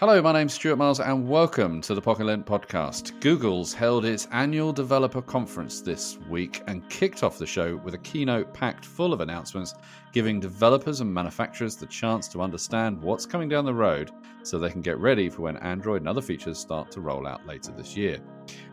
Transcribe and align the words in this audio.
Hello, 0.00 0.20
my 0.20 0.32
name's 0.32 0.54
Stuart 0.54 0.74
Miles, 0.74 0.98
and 0.98 1.28
welcome 1.28 1.80
to 1.82 1.94
the 1.94 2.02
Pocket 2.02 2.26
podcast. 2.44 3.20
Google's 3.20 3.72
held 3.72 4.04
its 4.04 4.26
annual 4.32 4.72
developer 4.72 5.22
conference 5.22 5.80
this 5.82 6.18
week 6.28 6.64
and 6.66 6.86
kicked 6.90 7.22
off 7.22 7.38
the 7.38 7.46
show 7.46 7.76
with 7.76 7.94
a 7.94 7.98
keynote 7.98 8.52
packed 8.52 8.84
full 8.84 9.12
of 9.12 9.20
announcements, 9.20 9.76
giving 10.12 10.40
developers 10.40 11.00
and 11.00 11.14
manufacturers 11.14 11.76
the 11.76 11.86
chance 11.86 12.26
to 12.26 12.42
understand 12.42 13.00
what's 13.00 13.24
coming 13.24 13.48
down 13.48 13.64
the 13.64 13.72
road 13.72 14.10
so 14.42 14.58
they 14.58 14.68
can 14.68 14.80
get 14.80 14.98
ready 14.98 15.28
for 15.28 15.42
when 15.42 15.58
Android 15.58 16.02
and 16.02 16.08
other 16.08 16.20
features 16.20 16.58
start 16.58 16.90
to 16.90 17.00
roll 17.00 17.24
out 17.24 17.46
later 17.46 17.70
this 17.70 17.96
year. 17.96 18.18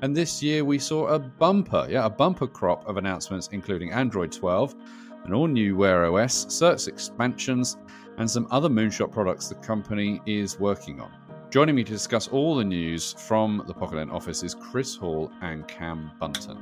And 0.01 0.17
this 0.17 0.41
year 0.41 0.65
we 0.65 0.79
saw 0.79 1.05
a 1.05 1.19
bumper, 1.19 1.85
yeah, 1.87 2.03
a 2.03 2.09
bumper 2.09 2.47
crop 2.47 2.87
of 2.89 2.97
announcements, 2.97 3.47
including 3.51 3.91
Android 3.91 4.31
12, 4.31 4.73
an 5.25 5.33
all 5.35 5.45
new 5.45 5.75
Wear 5.75 6.03
OS, 6.03 6.51
search 6.51 6.87
expansions, 6.87 7.77
and 8.21 8.29
some 8.29 8.47
other 8.51 8.69
Moonshot 8.69 9.11
products 9.11 9.49
the 9.49 9.55
company 9.55 10.21
is 10.27 10.59
working 10.59 11.01
on. 11.01 11.11
Joining 11.49 11.73
me 11.73 11.83
to 11.83 11.91
discuss 11.91 12.27
all 12.27 12.55
the 12.55 12.63
news 12.63 13.13
from 13.13 13.63
the 13.65 13.73
Pocket 13.73 13.95
Lint 13.95 14.11
office 14.11 14.43
is 14.43 14.53
Chris 14.53 14.95
Hall 14.95 15.31
and 15.41 15.67
Cam 15.67 16.11
Bunton. 16.19 16.59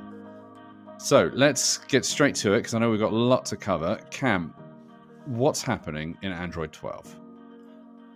So 0.96 1.30
let's 1.34 1.76
get 1.76 2.06
straight 2.06 2.34
to 2.36 2.54
it 2.54 2.60
because 2.60 2.72
I 2.72 2.78
know 2.78 2.88
we've 2.90 2.98
got 2.98 3.12
a 3.12 3.14
lot 3.14 3.44
to 3.44 3.58
cover. 3.58 4.00
Cam, 4.08 4.54
what's 5.26 5.60
happening 5.60 6.16
in 6.22 6.32
Android 6.32 6.72
12? 6.72 7.14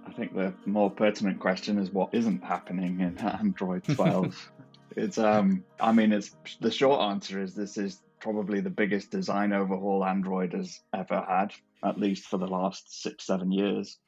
I 0.07 0.13
think 0.13 0.35
the 0.35 0.55
more 0.65 0.91
pertinent 0.91 1.39
question 1.39 1.77
is 1.79 1.91
what 1.91 2.15
isn't 2.15 2.43
happening 2.43 3.01
in 3.01 3.19
Android 3.41 3.85
12. 3.85 4.53
it's 4.97 5.19
um 5.19 5.63
I 5.81 5.93
mean 5.93 6.13
it's 6.13 6.35
the 6.63 6.71
short 6.71 7.03
answer 7.03 7.43
is 7.43 7.55
this 7.55 7.77
is 7.77 8.01
probably 8.25 8.61
the 8.61 8.71
biggest 8.71 9.11
design 9.11 9.53
overhaul 9.53 10.03
Android 10.03 10.55
has 10.55 10.81
ever 10.95 11.23
had, 11.29 11.53
at 11.85 12.01
least 12.01 12.25
for 12.25 12.39
the 12.39 12.47
last 12.47 13.03
six, 13.03 13.27
seven 13.27 13.53
years. 13.53 13.99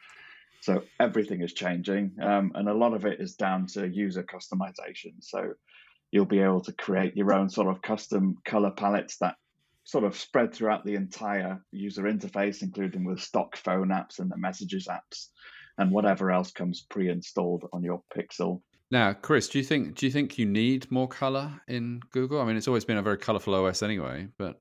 So 0.62 0.84
everything 0.98 1.42
is 1.42 1.52
changing, 1.52 2.16
um, 2.23 2.51
and 2.55 2.66
a 2.66 2.75
lot 2.75 2.95
of 2.95 3.05
it 3.05 3.20
is 3.20 3.34
down 3.34 3.66
to 3.75 3.87
user 3.87 4.23
customization. 4.23 5.12
So 5.20 5.53
you'll 6.11 6.25
be 6.25 6.41
able 6.41 6.62
to 6.62 6.72
create 6.72 7.14
your 7.14 7.34
own 7.34 7.50
sort 7.50 7.69
of 7.69 7.83
custom 7.83 8.39
color 8.42 8.70
palettes 8.70 9.19
that 9.19 9.37
sort 9.84 10.05
of 10.05 10.17
spread 10.17 10.55
throughout 10.55 10.87
the 10.87 10.94
entire 10.94 11.62
user 11.70 12.05
interface, 12.05 12.62
including 12.62 13.05
with 13.05 13.20
stock 13.20 13.55
phone 13.59 13.89
apps 13.89 14.19
and 14.19 14.31
the 14.31 14.39
messages 14.39 14.89
apps, 14.89 15.28
and 15.77 15.92
whatever 15.92 16.33
else 16.33 16.53
comes 16.53 16.87
pre-installed 16.89 17.69
on 17.70 17.83
your 17.83 18.03
Pixel. 18.17 18.62
Now, 18.91 19.12
Chris, 19.12 19.48
do 19.48 19.59
you 19.59 19.65
think 19.65 19.97
do 19.97 20.06
you 20.06 20.12
think 20.12 20.39
you 20.39 20.47
need 20.47 20.91
more 20.91 21.09
color 21.09 21.61
in 21.67 22.01
Google? 22.12 22.41
I 22.41 22.45
mean, 22.45 22.56
it's 22.56 22.69
always 22.69 22.84
been 22.84 22.98
a 22.98 23.03
very 23.03 23.19
colorful 23.19 23.55
OS 23.55 23.83
anyway, 23.83 24.28
but 24.39 24.61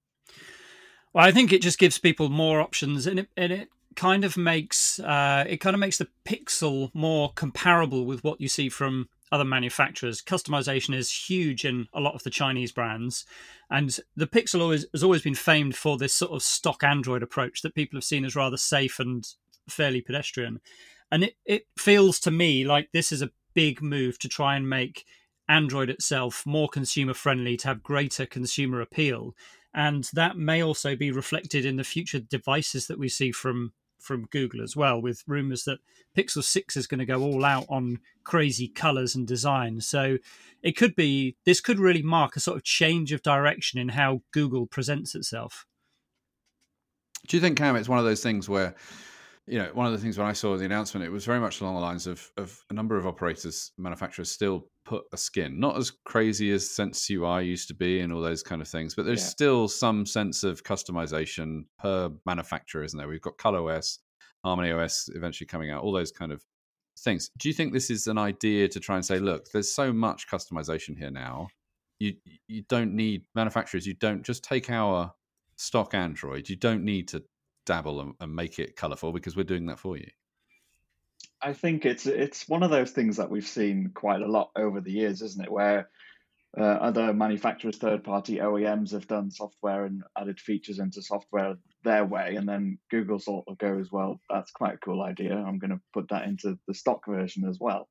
well, 1.14 1.26
I 1.26 1.32
think 1.32 1.54
it 1.54 1.62
just 1.62 1.80
gives 1.80 1.98
people 1.98 2.30
more 2.30 2.60
options, 2.60 3.06
and 3.08 3.20
it 3.20 3.30
and 3.38 3.52
it 3.52 3.70
kind 3.96 4.26
of 4.26 4.36
makes 4.36 5.00
uh, 5.00 5.46
it 5.48 5.58
kind 5.58 5.76
of 5.76 5.80
makes 5.80 5.98
the 5.98 6.08
Pixel 6.26 6.90
more 6.94 7.32
comparable 7.34 8.06
with 8.06 8.24
what 8.24 8.42
you 8.42 8.48
see 8.48 8.68
from 8.68 9.10
other 9.32 9.46
manufacturers. 9.46 10.22
Customization 10.22 10.96
is 10.96 11.12
huge 11.12 11.66
in 11.66 11.88
a 11.94 12.00
lot 12.00 12.16
of 12.16 12.24
the 12.24 12.30
Chinese 12.30 12.72
brands, 12.72 13.26
and 13.70 14.00
the 14.16 14.28
Pixel 14.28 14.62
always, 14.62 14.86
has 14.92 15.04
always 15.04 15.22
been 15.22 15.36
famed 15.36 15.76
for 15.76 15.98
this 15.98 16.14
sort 16.14 16.32
of 16.32 16.44
stock 16.44 16.84
Android 16.84 17.24
approach 17.24 17.62
that 17.62 17.76
people 17.76 17.98
have 17.98 18.04
seen 18.04 18.26
as 18.26 18.36
rather 18.36 18.58
safe 18.58 19.00
and 19.00 19.28
fairly 19.70 20.02
pedestrian. 20.02 20.60
And 21.12 21.24
it, 21.26 21.36
it 21.46 21.68
feels 21.78 22.20
to 22.22 22.32
me 22.32 22.66
like 22.66 22.90
this 22.92 23.12
is 23.12 23.22
a 23.22 23.30
big 23.56 23.82
move 23.82 24.20
to 24.20 24.30
try 24.30 24.56
and 24.56 24.70
make 24.70 25.06
Android 25.50 25.90
itself 25.90 26.46
more 26.46 26.68
consumer 26.68 27.14
friendly, 27.14 27.58
to 27.58 27.68
have 27.70 27.84
greater 27.84 28.26
consumer 28.26 28.82
appeal. 28.82 29.36
And 29.74 30.08
that 30.14 30.38
may 30.38 30.62
also 30.64 30.96
be 30.96 31.12
reflected 31.12 31.66
in 31.66 31.76
the 31.76 31.84
future 31.84 32.20
devices 32.20 32.88
that 32.88 33.00
we 33.00 33.10
see 33.10 33.32
from 33.32 33.74
from 34.06 34.28
Google 34.32 34.62
as 34.62 34.76
well, 34.76 35.02
with 35.02 35.24
rumors 35.28 35.64
that 35.64 35.80
Pixel 36.16 36.44
6 36.44 36.78
is 36.78 36.88
going 36.88 37.00
to 37.00 37.06
go 37.06 37.22
all 37.22 37.44
out 37.44 37.66
on 37.70 38.00
crazy 38.24 38.68
colors 38.68 39.16
and 39.16 39.28
design. 39.28 39.82
So 39.82 40.18
it 40.62 40.78
could 40.78 40.96
be, 40.96 41.36
this 41.46 41.60
could 41.60 41.80
really 41.80 42.04
mark 42.04 42.36
a 42.36 42.40
sort 42.40 42.58
of 42.58 42.64
change 42.64 43.12
of 43.12 43.24
direction 43.24 43.80
in 43.80 43.90
how 43.90 44.22
Google 44.32 44.68
presents 44.68 45.16
itself. 45.16 45.66
Do 47.28 47.36
you 47.36 47.42
think, 47.42 47.58
Cam, 47.58 47.76
it's 47.76 47.90
one 47.90 48.00
of 48.00 48.06
those 48.06 48.22
things 48.22 48.48
where 48.48 48.76
you 49.48 49.60
know, 49.60 49.70
one 49.74 49.86
of 49.86 49.92
the 49.92 50.00
things 50.00 50.18
when 50.18 50.28
I 50.28 50.34
saw 50.34 50.58
the 50.58 50.66
announcement, 50.66 51.06
it 51.06 51.12
was 51.12 51.26
very 51.26 51.40
much 51.40 51.62
along 51.62 51.76
the 51.76 51.82
lines 51.82 52.08
of 52.08 52.32
of 52.38 52.64
a 52.70 52.74
number 52.74 52.98
of 52.98 53.06
operators, 53.06 53.72
manufacturers 53.78 54.32
still 54.32 54.68
put 54.86 55.06
a 55.14 55.18
skin, 55.18 55.60
not 55.60 55.78
as 55.78 55.92
crazy 55.92 56.52
as 56.52 56.70
Sense 56.70 57.10
UI 57.10 57.46
used 57.46 57.68
to 57.68 57.74
be 57.74 58.00
and 58.00 58.12
all 58.12 58.22
those 58.22 58.42
kind 58.42 58.62
of 58.62 58.68
things, 58.68 58.96
but 58.96 59.06
there's 59.06 59.22
yeah. 59.22 59.28
still 59.28 59.68
some 59.68 60.06
sense 60.06 60.44
of 60.44 60.64
customization 60.64 61.66
per 61.80 62.10
manufacturer, 62.26 62.84
isn't 62.84 62.98
there? 62.98 63.08
We've 63.08 63.22
got 63.22 63.38
ColorOS, 63.38 64.00
Harmony 64.44 64.72
OS 64.72 65.10
eventually 65.14 65.48
coming 65.48 65.70
out, 65.70 65.84
all 65.84 65.92
those 65.92 66.12
kind 66.12 66.32
of 66.32 66.44
things. 67.00 67.30
Do 67.38 67.50
you 67.50 67.54
think 67.54 67.72
this 67.74 67.90
is 67.90 68.08
an 68.08 68.18
idea 68.18 68.68
to 68.70 68.80
try 68.80 68.96
and 68.96 69.06
say, 69.06 69.20
look, 69.20 69.52
there's 69.52 69.74
so 69.74 69.94
much 69.94 70.28
customization 70.28 70.98
here 70.98 71.12
now, 71.12 71.50
you 72.00 72.16
you 72.48 72.64
don't 72.68 72.96
need 72.96 73.26
manufacturers, 73.36 73.86
you 73.86 73.94
don't 73.94 74.24
just 74.24 74.44
take 74.44 74.72
our 74.72 75.14
stock 75.56 75.94
Android, 75.94 76.50
you 76.50 76.56
don't 76.56 76.84
need 76.84 77.08
to 77.10 77.24
dabble 77.66 78.02
and, 78.02 78.14
and 78.20 78.36
make 78.36 78.60
it 78.60 78.76
colorful 78.76 79.12
because 79.12 79.36
we're 79.36 79.44
doing 79.44 79.66
that 79.68 79.80
for 79.80 79.98
you. 79.98 80.08
I 81.42 81.54
think 81.54 81.86
it's 81.86 82.06
it's 82.06 82.48
one 82.48 82.64
of 82.64 82.72
those 82.72 82.92
things 82.92 83.18
that 83.18 83.30
we've 83.30 83.48
seen 83.48 83.92
quite 83.94 84.22
a 84.22 84.28
lot 84.28 84.52
over 84.56 84.82
the 84.82 84.92
years, 84.92 85.22
isn't 85.22 85.44
it? 85.44 85.52
Where 85.52 85.90
uh, 86.58 86.64
other 86.64 87.14
manufacturers, 87.14 87.78
third 87.78 88.04
party 88.04 88.38
OEMs 88.38 88.92
have 88.92 89.08
done 89.08 89.30
software 89.30 89.86
and 89.86 90.04
added 90.18 90.40
features 90.40 90.80
into 90.80 91.02
software 91.02 91.56
their 91.84 92.06
way, 92.06 92.36
and 92.36 92.48
then 92.48 92.80
Google 92.90 93.20
sort 93.20 93.46
of 93.48 93.58
goes, 93.58 93.92
"Well, 93.92 94.20
that's 94.30 94.52
quite 94.52 94.76
a 94.76 94.80
cool 94.80 95.04
idea. 95.04 95.36
I'm 95.36 95.60
going 95.60 95.72
to 95.72 95.82
put 95.94 96.10
that 96.10 96.26
into 96.26 96.58
the 96.68 96.74
stock 96.74 97.06
version 97.06 97.48
as 97.48 97.60
well." 97.60 97.90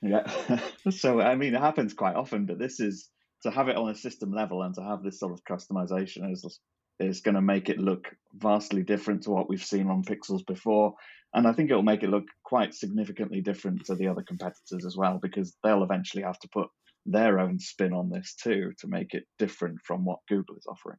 Yeah, 0.00 0.28
so 0.90 1.20
I 1.20 1.36
mean, 1.36 1.54
it 1.54 1.60
happens 1.60 1.94
quite 1.94 2.16
often, 2.16 2.46
but 2.46 2.58
this 2.58 2.80
is 2.80 3.08
to 3.42 3.50
have 3.50 3.68
it 3.68 3.76
on 3.76 3.90
a 3.90 3.94
system 3.94 4.32
level 4.32 4.62
and 4.62 4.74
to 4.74 4.82
have 4.82 5.02
this 5.02 5.20
sort 5.20 5.32
of 5.32 5.44
customization 5.44 6.30
is 6.32 6.60
is 6.98 7.20
going 7.20 7.34
to 7.34 7.42
make 7.42 7.68
it 7.68 7.78
look 7.78 8.14
vastly 8.34 8.82
different 8.82 9.22
to 9.22 9.30
what 9.30 9.48
we've 9.48 9.64
seen 9.64 9.88
on 9.88 10.04
Pixels 10.04 10.46
before. 10.46 10.94
And 11.34 11.46
I 11.46 11.52
think 11.52 11.70
it'll 11.70 11.82
make 11.82 12.02
it 12.02 12.10
look 12.10 12.26
quite 12.44 12.74
significantly 12.74 13.40
different 13.40 13.86
to 13.86 13.94
the 13.94 14.08
other 14.08 14.22
competitors 14.22 14.84
as 14.84 14.96
well, 14.96 15.18
because 15.20 15.56
they'll 15.62 15.82
eventually 15.82 16.22
have 16.22 16.38
to 16.40 16.48
put 16.48 16.68
their 17.06 17.40
own 17.40 17.58
spin 17.58 17.92
on 17.92 18.10
this 18.10 18.34
too 18.34 18.72
to 18.78 18.86
make 18.86 19.14
it 19.14 19.24
different 19.38 19.80
from 19.82 20.04
what 20.04 20.20
Google 20.28 20.56
is 20.56 20.66
offering. 20.66 20.98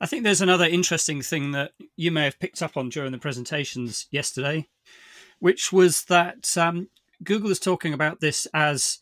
I 0.00 0.06
think 0.06 0.24
there's 0.24 0.40
another 0.40 0.66
interesting 0.66 1.22
thing 1.22 1.52
that 1.52 1.72
you 1.96 2.10
may 2.10 2.24
have 2.24 2.40
picked 2.40 2.62
up 2.62 2.76
on 2.76 2.88
during 2.88 3.12
the 3.12 3.18
presentations 3.18 4.06
yesterday, 4.10 4.68
which 5.38 5.72
was 5.72 6.04
that 6.06 6.56
um, 6.56 6.88
Google 7.22 7.50
is 7.50 7.60
talking 7.60 7.94
about 7.94 8.20
this 8.20 8.46
as 8.52 8.98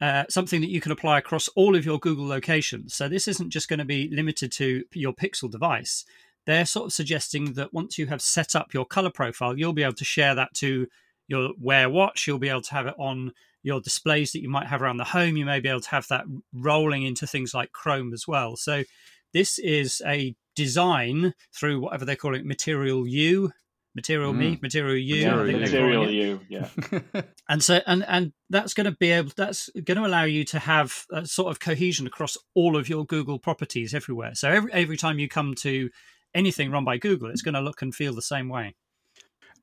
uh, 0.00 0.24
something 0.28 0.60
that 0.60 0.70
you 0.70 0.80
can 0.80 0.92
apply 0.92 1.18
across 1.18 1.48
all 1.48 1.74
of 1.74 1.86
your 1.86 1.98
Google 1.98 2.26
locations. 2.26 2.94
So 2.94 3.08
this 3.08 3.28
isn't 3.28 3.50
just 3.50 3.68
going 3.68 3.78
to 3.78 3.84
be 3.84 4.08
limited 4.12 4.52
to 4.52 4.84
your 4.92 5.12
Pixel 5.12 5.50
device. 5.50 6.04
They're 6.44 6.66
sort 6.66 6.86
of 6.86 6.92
suggesting 6.92 7.54
that 7.54 7.72
once 7.72 7.98
you 7.98 8.06
have 8.06 8.22
set 8.22 8.54
up 8.54 8.72
your 8.72 8.84
color 8.84 9.10
profile, 9.10 9.58
you'll 9.58 9.72
be 9.72 9.82
able 9.82 9.94
to 9.94 10.04
share 10.04 10.34
that 10.34 10.54
to 10.54 10.86
your 11.28 11.50
Wear 11.58 11.90
Watch. 11.90 12.26
You'll 12.26 12.38
be 12.38 12.48
able 12.48 12.62
to 12.62 12.74
have 12.74 12.86
it 12.86 12.94
on 12.98 13.32
your 13.62 13.80
displays 13.80 14.32
that 14.32 14.42
you 14.42 14.48
might 14.48 14.68
have 14.68 14.80
around 14.80 14.98
the 14.98 15.04
home. 15.04 15.36
You 15.36 15.44
may 15.44 15.58
be 15.58 15.68
able 15.68 15.80
to 15.80 15.90
have 15.90 16.06
that 16.08 16.24
rolling 16.52 17.02
into 17.02 17.26
things 17.26 17.52
like 17.52 17.72
Chrome 17.72 18.12
as 18.12 18.28
well. 18.28 18.56
So 18.56 18.84
this 19.32 19.58
is 19.58 20.00
a 20.06 20.36
design 20.54 21.34
through 21.52 21.80
whatever 21.80 22.04
they're 22.04 22.16
calling 22.16 22.40
it, 22.40 22.46
Material 22.46 23.08
You 23.08 23.52
material 23.96 24.32
mm. 24.32 24.36
me, 24.36 24.58
material 24.62 24.94
you, 24.94 25.26
material, 25.26 25.60
material 25.60 26.10
you, 26.10 26.40
yeah. 26.48 26.68
and 27.48 27.64
so, 27.64 27.80
and 27.86 28.04
and 28.06 28.32
that's 28.50 28.74
going 28.74 28.84
to 28.84 28.92
be 28.92 29.10
able, 29.10 29.32
that's 29.36 29.68
going 29.84 29.96
to 29.96 30.06
allow 30.06 30.22
you 30.22 30.44
to 30.44 30.60
have 30.60 31.04
a 31.10 31.26
sort 31.26 31.50
of 31.50 31.58
cohesion 31.58 32.06
across 32.06 32.36
all 32.54 32.76
of 32.76 32.88
your 32.88 33.04
Google 33.06 33.40
properties 33.40 33.94
everywhere. 33.94 34.34
So 34.34 34.50
every 34.50 34.72
every 34.72 34.96
time 34.96 35.18
you 35.18 35.28
come 35.28 35.54
to 35.62 35.90
anything 36.34 36.70
run 36.70 36.84
by 36.84 36.98
Google, 36.98 37.30
it's 37.30 37.42
going 37.42 37.54
to 37.54 37.60
look 37.60 37.82
and 37.82 37.92
feel 37.92 38.14
the 38.14 38.22
same 38.22 38.48
way. 38.48 38.76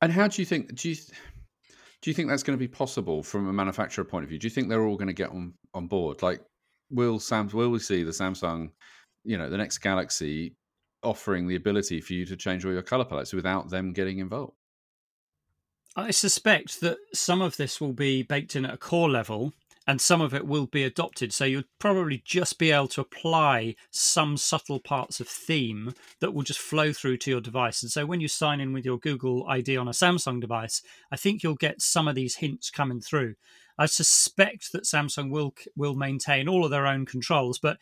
And 0.02 0.12
how 0.12 0.28
do 0.28 0.42
you 0.42 0.46
think? 0.46 0.76
Do 0.76 0.90
you 0.90 0.96
do 2.02 2.10
you 2.10 2.14
think 2.14 2.28
that's 2.28 2.44
going 2.44 2.58
to 2.58 2.60
be 2.60 2.68
possible 2.68 3.24
from 3.24 3.48
a 3.48 3.54
manufacturer 3.54 4.04
point 4.04 4.24
of 4.24 4.30
view? 4.30 4.40
Do 4.40 4.48
you 4.48 4.52
think 4.52 4.68
they're 4.68 4.86
all 4.86 4.98
going 4.98 5.08
to 5.08 5.14
get 5.14 5.30
on 5.30 5.54
on 5.74 5.88
board? 5.88 6.22
Like, 6.22 6.42
will 6.90 7.20
Sam? 7.20 7.48
Will 7.54 7.70
we 7.70 7.80
see 7.80 8.04
the 8.04 8.12
Samsung? 8.12 8.72
You 9.24 9.38
know, 9.38 9.50
the 9.50 9.58
next 9.58 9.78
Galaxy 9.78 10.56
offering 11.04 11.48
the 11.48 11.56
ability 11.56 12.02
for 12.02 12.14
you 12.14 12.26
to 12.26 12.36
change 12.36 12.66
all 12.66 12.72
your 12.72 12.82
color 12.82 13.06
palettes 13.06 13.34
without 13.34 13.70
them 13.70 13.94
getting 13.94 14.20
involved. 14.20 14.54
I 15.96 16.12
suspect 16.12 16.82
that 16.82 16.98
some 17.14 17.42
of 17.42 17.58
this 17.58 17.80
will 17.80 17.94
be 17.94 18.24
baked 18.24 18.56
in 18.56 18.66
at 18.66 18.74
a 18.74 18.78
core 18.78 19.10
level 19.10 19.54
and 19.86 20.00
some 20.00 20.22
of 20.22 20.34
it 20.34 20.48
will 20.48 20.66
be 20.66 20.84
adopted. 20.84 21.34
So 21.34 21.46
you'll 21.46 21.64
probably 21.78 22.22
just 22.26 22.58
be 22.58 22.72
able 22.72 22.88
to 22.90 23.02
apply 23.02 23.76
some 23.92 24.38
subtle 24.38 24.80
parts 24.80 25.20
of 25.20 25.28
theme 25.28 25.94
that 26.20 26.34
will 26.34 26.44
just 26.44 26.60
flow 26.60 26.94
through 26.94 27.18
to 27.18 27.32
your 27.32 27.42
device. 27.42 27.84
And 27.84 27.92
so 27.92 28.06
when 28.06 28.22
you 28.22 28.28
sign 28.28 28.60
in 28.60 28.74
with 28.74 28.86
your 28.86 28.98
Google 28.98 29.46
ID 29.48 29.78
on 29.78 29.88
a 29.88 29.92
Samsung 29.92 30.40
device, 30.40 30.82
I 31.12 31.18
think 31.18 31.44
you'll 31.44 31.56
get 31.56 31.82
some 31.82 32.08
of 32.08 32.16
these 32.16 32.38
hints 32.38 32.70
coming 32.70 33.02
through. 33.02 33.36
I 33.78 33.88
suspect 33.88 34.72
that 34.72 34.84
Samsung 34.84 35.32
will 35.32 35.54
will 35.76 35.96
maintain 35.96 36.48
all 36.48 36.64
of 36.64 36.72
their 36.72 36.86
own 36.86 37.06
controls, 37.06 37.60
but 37.60 37.78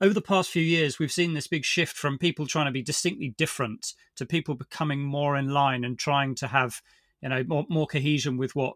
over 0.00 0.12
the 0.12 0.20
past 0.20 0.50
few 0.50 0.62
years, 0.62 0.98
we've 0.98 1.12
seen 1.12 1.34
this 1.34 1.46
big 1.46 1.64
shift 1.64 1.96
from 1.96 2.18
people 2.18 2.46
trying 2.46 2.66
to 2.66 2.72
be 2.72 2.82
distinctly 2.82 3.34
different 3.36 3.94
to 4.16 4.26
people 4.26 4.54
becoming 4.54 5.00
more 5.02 5.36
in 5.36 5.48
line 5.48 5.84
and 5.84 5.98
trying 5.98 6.34
to 6.36 6.48
have 6.48 6.82
you 7.22 7.28
know 7.28 7.44
more, 7.44 7.66
more 7.68 7.86
cohesion 7.86 8.36
with 8.36 8.54
what 8.54 8.74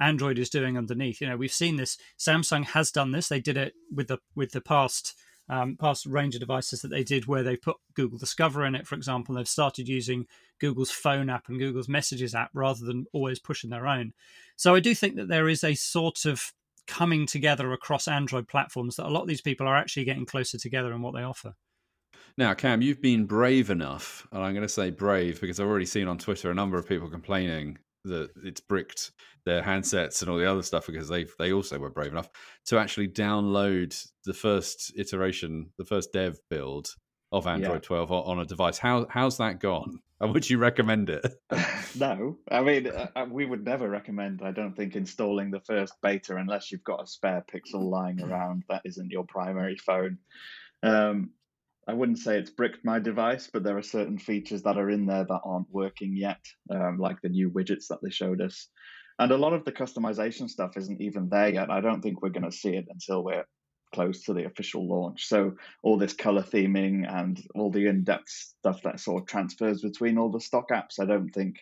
Android 0.00 0.38
is 0.38 0.50
doing 0.50 0.76
underneath. 0.76 1.20
You 1.20 1.28
know, 1.28 1.36
we've 1.36 1.52
seen 1.52 1.76
this. 1.76 1.98
Samsung 2.18 2.64
has 2.66 2.90
done 2.90 3.12
this. 3.12 3.28
They 3.28 3.40
did 3.40 3.56
it 3.56 3.74
with 3.94 4.08
the 4.08 4.18
with 4.34 4.52
the 4.52 4.60
past 4.60 5.14
um, 5.48 5.76
past 5.76 6.06
range 6.06 6.34
of 6.34 6.40
devices 6.40 6.80
that 6.82 6.88
they 6.88 7.04
did, 7.04 7.26
where 7.26 7.42
they 7.42 7.56
put 7.56 7.76
Google 7.94 8.18
Discover 8.18 8.64
in 8.64 8.74
it, 8.74 8.86
for 8.86 8.94
example. 8.94 9.34
They've 9.34 9.48
started 9.48 9.88
using 9.88 10.26
Google's 10.60 10.90
phone 10.90 11.28
app 11.28 11.48
and 11.48 11.58
Google's 11.58 11.88
Messages 11.88 12.34
app 12.34 12.50
rather 12.54 12.84
than 12.84 13.06
always 13.12 13.38
pushing 13.38 13.70
their 13.70 13.86
own. 13.86 14.12
So 14.56 14.74
I 14.74 14.80
do 14.80 14.94
think 14.94 15.16
that 15.16 15.28
there 15.28 15.48
is 15.48 15.64
a 15.64 15.74
sort 15.74 16.24
of 16.24 16.52
coming 16.90 17.24
together 17.24 17.72
across 17.72 18.08
Android 18.08 18.48
platforms 18.48 18.96
that 18.96 19.06
a 19.06 19.10
lot 19.10 19.22
of 19.22 19.28
these 19.28 19.40
people 19.40 19.66
are 19.66 19.76
actually 19.76 20.04
getting 20.04 20.26
closer 20.26 20.58
together 20.58 20.92
in 20.92 21.00
what 21.00 21.14
they 21.14 21.22
offer. 21.22 21.54
Now, 22.36 22.52
Cam, 22.54 22.82
you've 22.82 23.00
been 23.00 23.26
brave 23.26 23.70
enough, 23.70 24.26
and 24.32 24.42
I'm 24.42 24.54
going 24.54 24.66
to 24.66 24.68
say 24.68 24.90
brave 24.90 25.40
because 25.40 25.60
I've 25.60 25.68
already 25.68 25.86
seen 25.86 26.08
on 26.08 26.18
Twitter 26.18 26.50
a 26.50 26.54
number 26.54 26.78
of 26.78 26.88
people 26.88 27.08
complaining 27.08 27.78
that 28.04 28.30
it's 28.42 28.60
bricked 28.60 29.12
their 29.44 29.62
handsets 29.62 30.20
and 30.20 30.30
all 30.30 30.38
the 30.38 30.50
other 30.50 30.62
stuff 30.62 30.86
because 30.86 31.08
they 31.08 31.26
they 31.38 31.52
also 31.52 31.78
were 31.78 31.90
brave 31.90 32.12
enough 32.12 32.28
to 32.66 32.78
actually 32.78 33.08
download 33.08 33.96
the 34.24 34.34
first 34.34 34.92
iteration, 34.96 35.70
the 35.78 35.84
first 35.84 36.12
dev 36.12 36.38
build 36.48 36.88
of 37.32 37.46
Android 37.46 37.82
yeah. 37.82 37.88
12 37.88 38.12
on 38.12 38.40
a 38.40 38.44
device. 38.44 38.78
How 38.78 39.06
how's 39.08 39.38
that 39.38 39.60
gone? 39.60 40.00
And 40.22 40.34
would 40.34 40.50
you 40.50 40.58
recommend 40.58 41.08
it? 41.08 41.24
no, 41.98 42.36
I 42.50 42.60
mean 42.60 42.88
uh, 42.88 43.06
uh, 43.16 43.24
we 43.30 43.46
would 43.46 43.64
never 43.64 43.88
recommend. 43.88 44.42
I 44.44 44.50
don't 44.50 44.76
think 44.76 44.94
installing 44.94 45.50
the 45.50 45.60
first 45.60 45.94
beta 46.02 46.36
unless 46.36 46.70
you've 46.70 46.84
got 46.84 47.02
a 47.02 47.06
spare 47.06 47.42
Pixel 47.50 47.90
lying 47.90 48.20
around 48.20 48.64
that 48.68 48.82
isn't 48.84 49.10
your 49.10 49.24
primary 49.24 49.78
phone. 49.78 50.18
Um, 50.82 51.30
I 51.88 51.94
wouldn't 51.94 52.18
say 52.18 52.38
it's 52.38 52.50
bricked 52.50 52.84
my 52.84 52.98
device, 52.98 53.48
but 53.50 53.64
there 53.64 53.78
are 53.78 53.82
certain 53.82 54.18
features 54.18 54.62
that 54.64 54.76
are 54.76 54.90
in 54.90 55.06
there 55.06 55.24
that 55.24 55.40
aren't 55.42 55.70
working 55.70 56.14
yet, 56.14 56.44
um, 56.70 56.98
like 56.98 57.22
the 57.22 57.30
new 57.30 57.50
widgets 57.50 57.88
that 57.88 58.00
they 58.02 58.10
showed 58.10 58.42
us. 58.42 58.68
And 59.18 59.32
a 59.32 59.36
lot 59.36 59.54
of 59.54 59.64
the 59.64 59.72
customization 59.72 60.48
stuff 60.48 60.76
isn't 60.76 61.00
even 61.00 61.28
there 61.28 61.48
yet. 61.48 61.70
I 61.70 61.80
don't 61.80 62.00
think 62.00 62.22
we're 62.22 62.28
going 62.28 62.50
to 62.50 62.56
see 62.56 62.76
it 62.76 62.86
until 62.88 63.24
we're 63.24 63.44
close 63.92 64.24
to 64.24 64.34
the 64.34 64.44
official 64.44 64.88
launch. 64.88 65.26
So 65.26 65.56
all 65.82 65.98
this 65.98 66.12
color 66.12 66.42
theming 66.42 67.10
and 67.10 67.40
all 67.54 67.70
the 67.70 67.86
in-depth 67.86 68.28
stuff 68.28 68.82
that 68.82 69.00
sort 69.00 69.22
of 69.22 69.28
transfers 69.28 69.82
between 69.82 70.18
all 70.18 70.30
the 70.30 70.40
stock 70.40 70.70
apps, 70.70 71.00
I 71.00 71.06
don't 71.06 71.30
think 71.30 71.56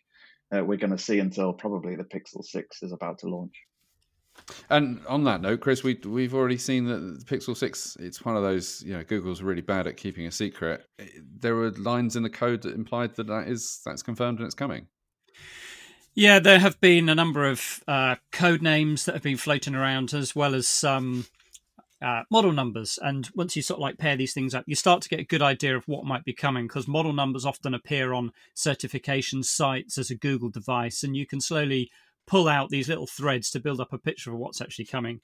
uh, 0.54 0.64
we're 0.64 0.78
going 0.78 0.96
to 0.96 0.98
see 0.98 1.18
until 1.18 1.52
probably 1.52 1.96
the 1.96 2.04
Pixel 2.04 2.44
6 2.44 2.82
is 2.82 2.92
about 2.92 3.18
to 3.20 3.28
launch. 3.28 3.54
And 4.70 5.00
on 5.06 5.24
that 5.24 5.40
note, 5.40 5.60
Chris, 5.60 5.82
we 5.82 5.98
we've 6.04 6.34
already 6.34 6.58
seen 6.58 6.84
that 6.86 6.98
the 6.98 7.24
Pixel 7.24 7.56
Six. 7.56 7.96
It's 7.98 8.24
one 8.24 8.36
of 8.36 8.42
those. 8.42 8.82
You 8.82 8.94
know, 8.94 9.04
Google's 9.04 9.42
really 9.42 9.62
bad 9.62 9.86
at 9.86 9.96
keeping 9.96 10.26
a 10.26 10.30
secret. 10.30 10.86
There 11.40 11.54
were 11.54 11.70
lines 11.72 12.16
in 12.16 12.22
the 12.22 12.30
code 12.30 12.62
that 12.62 12.74
implied 12.74 13.16
that 13.16 13.26
that 13.26 13.48
is 13.48 13.80
that's 13.84 14.02
confirmed 14.02 14.38
and 14.38 14.46
it's 14.46 14.54
coming. 14.54 14.86
Yeah, 16.14 16.40
there 16.40 16.58
have 16.58 16.80
been 16.80 17.08
a 17.08 17.14
number 17.14 17.46
of 17.46 17.82
uh, 17.86 18.16
code 18.32 18.60
names 18.60 19.04
that 19.04 19.14
have 19.14 19.22
been 19.22 19.36
floating 19.36 19.74
around, 19.74 20.12
as 20.12 20.34
well 20.34 20.54
as 20.54 20.66
some 20.66 21.26
uh, 22.00 22.22
model 22.30 22.52
numbers. 22.52 22.98
And 23.02 23.28
once 23.34 23.56
you 23.56 23.62
sort 23.62 23.78
of 23.78 23.82
like 23.82 23.98
pair 23.98 24.16
these 24.16 24.32
things 24.32 24.54
up, 24.54 24.64
you 24.66 24.74
start 24.74 25.02
to 25.02 25.08
get 25.08 25.20
a 25.20 25.24
good 25.24 25.42
idea 25.42 25.76
of 25.76 25.86
what 25.86 26.04
might 26.04 26.24
be 26.24 26.32
coming 26.32 26.66
because 26.66 26.86
model 26.86 27.12
numbers 27.12 27.44
often 27.44 27.74
appear 27.74 28.12
on 28.12 28.32
certification 28.54 29.42
sites 29.42 29.98
as 29.98 30.10
a 30.10 30.14
Google 30.14 30.50
device, 30.50 31.02
and 31.02 31.16
you 31.16 31.26
can 31.26 31.40
slowly 31.40 31.90
pull 32.26 32.48
out 32.48 32.68
these 32.68 32.88
little 32.88 33.06
threads 33.06 33.50
to 33.50 33.60
build 33.60 33.80
up 33.80 33.92
a 33.92 33.98
picture 33.98 34.32
of 34.32 34.38
what's 34.38 34.60
actually 34.60 34.84
coming. 34.84 35.20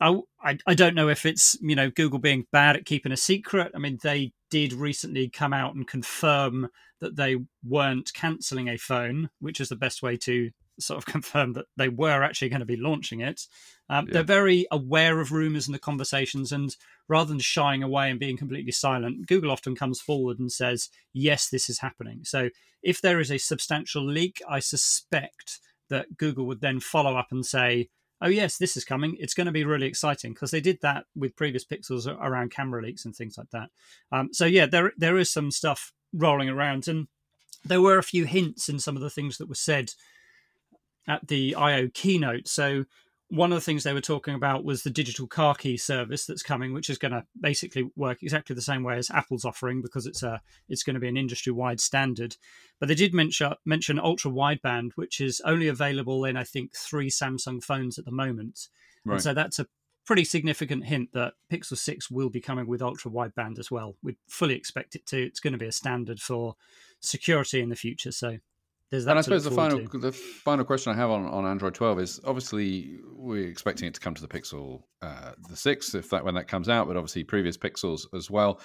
I, 0.00 0.18
I, 0.42 0.58
I 0.66 0.74
don't 0.74 0.94
know 0.94 1.08
if 1.08 1.26
it's 1.26 1.56
you 1.60 1.76
know 1.76 1.90
Google 1.90 2.18
being 2.18 2.46
bad 2.50 2.76
at 2.76 2.86
keeping 2.86 3.12
a 3.12 3.16
secret. 3.16 3.72
I 3.74 3.78
mean, 3.78 3.98
they 4.02 4.32
did 4.50 4.72
recently 4.72 5.28
come 5.28 5.52
out 5.52 5.74
and 5.74 5.86
confirm 5.86 6.68
that 7.00 7.16
they 7.16 7.36
weren't 7.64 8.12
cancelling 8.12 8.68
a 8.68 8.76
phone, 8.76 9.30
which 9.40 9.60
is 9.60 9.68
the 9.68 9.76
best 9.76 10.02
way 10.02 10.16
to 10.16 10.50
sort 10.80 10.98
of 10.98 11.06
confirmed 11.12 11.56
that 11.56 11.66
they 11.76 11.88
were 11.88 12.22
actually 12.22 12.48
going 12.48 12.60
to 12.60 12.66
be 12.66 12.76
launching 12.76 13.20
it. 13.20 13.46
Um, 13.88 14.06
yeah. 14.06 14.14
They're 14.14 14.22
very 14.22 14.66
aware 14.70 15.20
of 15.20 15.32
rumors 15.32 15.66
and 15.66 15.74
the 15.74 15.80
conversations, 15.80 16.52
and 16.52 16.74
rather 17.08 17.28
than 17.28 17.40
shying 17.40 17.82
away 17.82 18.10
and 18.10 18.20
being 18.20 18.36
completely 18.36 18.72
silent, 18.72 19.26
Google 19.26 19.50
often 19.50 19.74
comes 19.74 20.00
forward 20.00 20.38
and 20.38 20.50
says, 20.50 20.88
"Yes, 21.12 21.48
this 21.48 21.68
is 21.68 21.80
happening." 21.80 22.24
So, 22.24 22.50
if 22.82 23.00
there 23.00 23.20
is 23.20 23.30
a 23.30 23.38
substantial 23.38 24.04
leak, 24.04 24.40
I 24.48 24.60
suspect 24.60 25.60
that 25.88 26.16
Google 26.16 26.46
would 26.46 26.60
then 26.60 26.80
follow 26.80 27.16
up 27.16 27.28
and 27.32 27.44
say, 27.44 27.88
oh 28.22 28.28
yes, 28.28 28.58
this 28.58 28.76
is 28.76 28.84
coming. 28.84 29.16
It's 29.18 29.34
going 29.34 29.46
to 29.46 29.52
be 29.52 29.64
really 29.64 29.86
exciting 29.86 30.32
because 30.32 30.50
they 30.50 30.60
did 30.60 30.78
that 30.82 31.04
with 31.16 31.36
previous 31.36 31.64
Pixels 31.64 32.06
around 32.06 32.50
camera 32.50 32.82
leaks 32.82 33.04
and 33.04 33.14
things 33.14 33.38
like 33.38 33.50
that. 33.50 33.70
Um, 34.12 34.30
so 34.32 34.44
yeah, 34.46 34.66
there 34.66 34.92
there 34.96 35.18
is 35.18 35.30
some 35.30 35.50
stuff 35.50 35.92
rolling 36.12 36.48
around, 36.48 36.88
and 36.88 37.08
there 37.64 37.80
were 37.80 37.98
a 37.98 38.02
few 38.02 38.24
hints 38.24 38.68
in 38.68 38.78
some 38.78 38.96
of 38.96 39.02
the 39.02 39.10
things 39.10 39.38
that 39.38 39.48
were 39.48 39.54
said 39.54 39.92
at 41.08 41.26
the 41.28 41.54
I/O 41.54 41.88
keynote. 41.92 42.48
So 42.48 42.84
one 43.30 43.52
of 43.52 43.56
the 43.56 43.60
things 43.60 43.84
they 43.84 43.92
were 43.92 44.00
talking 44.00 44.34
about 44.34 44.64
was 44.64 44.82
the 44.82 44.90
digital 44.90 45.26
car 45.26 45.54
key 45.54 45.76
service 45.76 46.26
that's 46.26 46.42
coming, 46.42 46.72
which 46.72 46.90
is 46.90 46.98
going 46.98 47.12
to 47.12 47.24
basically 47.40 47.88
work 47.94 48.22
exactly 48.22 48.54
the 48.54 48.62
same 48.62 48.82
way 48.82 48.96
as 48.96 49.08
Apple's 49.10 49.44
offering 49.44 49.82
because 49.82 50.04
it's 50.04 50.22
a 50.22 50.40
it's 50.68 50.82
going 50.82 50.94
to 50.94 51.00
be 51.00 51.08
an 51.08 51.16
industry 51.16 51.52
wide 51.52 51.80
standard. 51.80 52.36
But 52.80 52.88
they 52.88 52.94
did 52.94 53.14
mention 53.14 53.54
mention 53.64 54.00
ultra 54.00 54.30
wideband, 54.30 54.90
which 54.96 55.20
is 55.20 55.40
only 55.44 55.68
available 55.68 56.24
in 56.24 56.36
I 56.36 56.44
think 56.44 56.74
three 56.74 57.08
Samsung 57.08 57.62
phones 57.62 57.98
at 57.98 58.04
the 58.04 58.10
moment. 58.10 58.68
Right. 59.04 59.14
And 59.14 59.22
so 59.22 59.32
that's 59.32 59.60
a 59.60 59.66
pretty 60.04 60.24
significant 60.24 60.86
hint 60.86 61.12
that 61.12 61.34
Pixel 61.52 61.78
Six 61.78 62.10
will 62.10 62.30
be 62.30 62.40
coming 62.40 62.66
with 62.66 62.82
ultra 62.82 63.12
wideband 63.12 63.60
as 63.60 63.70
well. 63.70 63.96
We 64.02 64.16
fully 64.28 64.56
expect 64.56 64.96
it 64.96 65.06
to. 65.06 65.22
It's 65.22 65.38
going 65.38 65.52
to 65.52 65.58
be 65.58 65.66
a 65.66 65.72
standard 65.72 66.20
for 66.20 66.56
security 67.00 67.60
in 67.60 67.68
the 67.68 67.76
future. 67.76 68.10
So 68.10 68.38
there's 68.90 69.04
that 69.04 69.12
and 69.12 69.18
I 69.18 69.22
suppose 69.22 69.44
the 69.44 69.50
final 69.52 69.86
to. 69.86 69.98
the 69.98 70.12
final 70.12 70.64
question 70.64 70.92
I 70.92 70.96
have 70.96 71.10
on, 71.10 71.24
on 71.26 71.46
Android 71.46 71.74
12 71.74 72.00
is 72.00 72.20
obviously 72.24 72.98
we're 73.12 73.48
expecting 73.48 73.86
it 73.86 73.94
to 73.94 74.00
come 74.00 74.14
to 74.14 74.22
the 74.22 74.28
Pixel 74.28 74.82
uh, 75.00 75.32
the 75.48 75.56
six 75.56 75.94
if 75.94 76.10
that 76.10 76.24
when 76.24 76.34
that 76.34 76.48
comes 76.48 76.68
out, 76.68 76.88
but 76.88 76.96
obviously 76.96 77.22
previous 77.22 77.56
Pixels 77.56 78.06
as 78.14 78.30
well. 78.30 78.60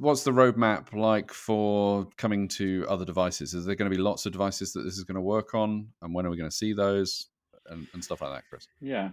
What's 0.00 0.24
the 0.24 0.30
roadmap 0.30 0.94
like 0.94 1.32
for 1.32 2.08
coming 2.16 2.48
to 2.48 2.86
other 2.88 3.04
devices? 3.04 3.54
Is 3.54 3.66
there 3.66 3.74
going 3.74 3.90
to 3.90 3.94
be 3.94 4.02
lots 4.02 4.26
of 4.26 4.32
devices 4.32 4.72
that 4.72 4.82
this 4.82 4.96
is 4.96 5.04
going 5.04 5.16
to 5.16 5.20
work 5.20 5.54
on, 5.54 5.88
and 6.02 6.14
when 6.14 6.26
are 6.26 6.30
we 6.30 6.36
going 6.36 6.50
to 6.50 6.56
see 6.56 6.72
those 6.72 7.28
and, 7.66 7.86
and 7.92 8.02
stuff 8.02 8.22
like 8.22 8.32
that, 8.32 8.44
Chris? 8.48 8.66
Yeah, 8.80 9.10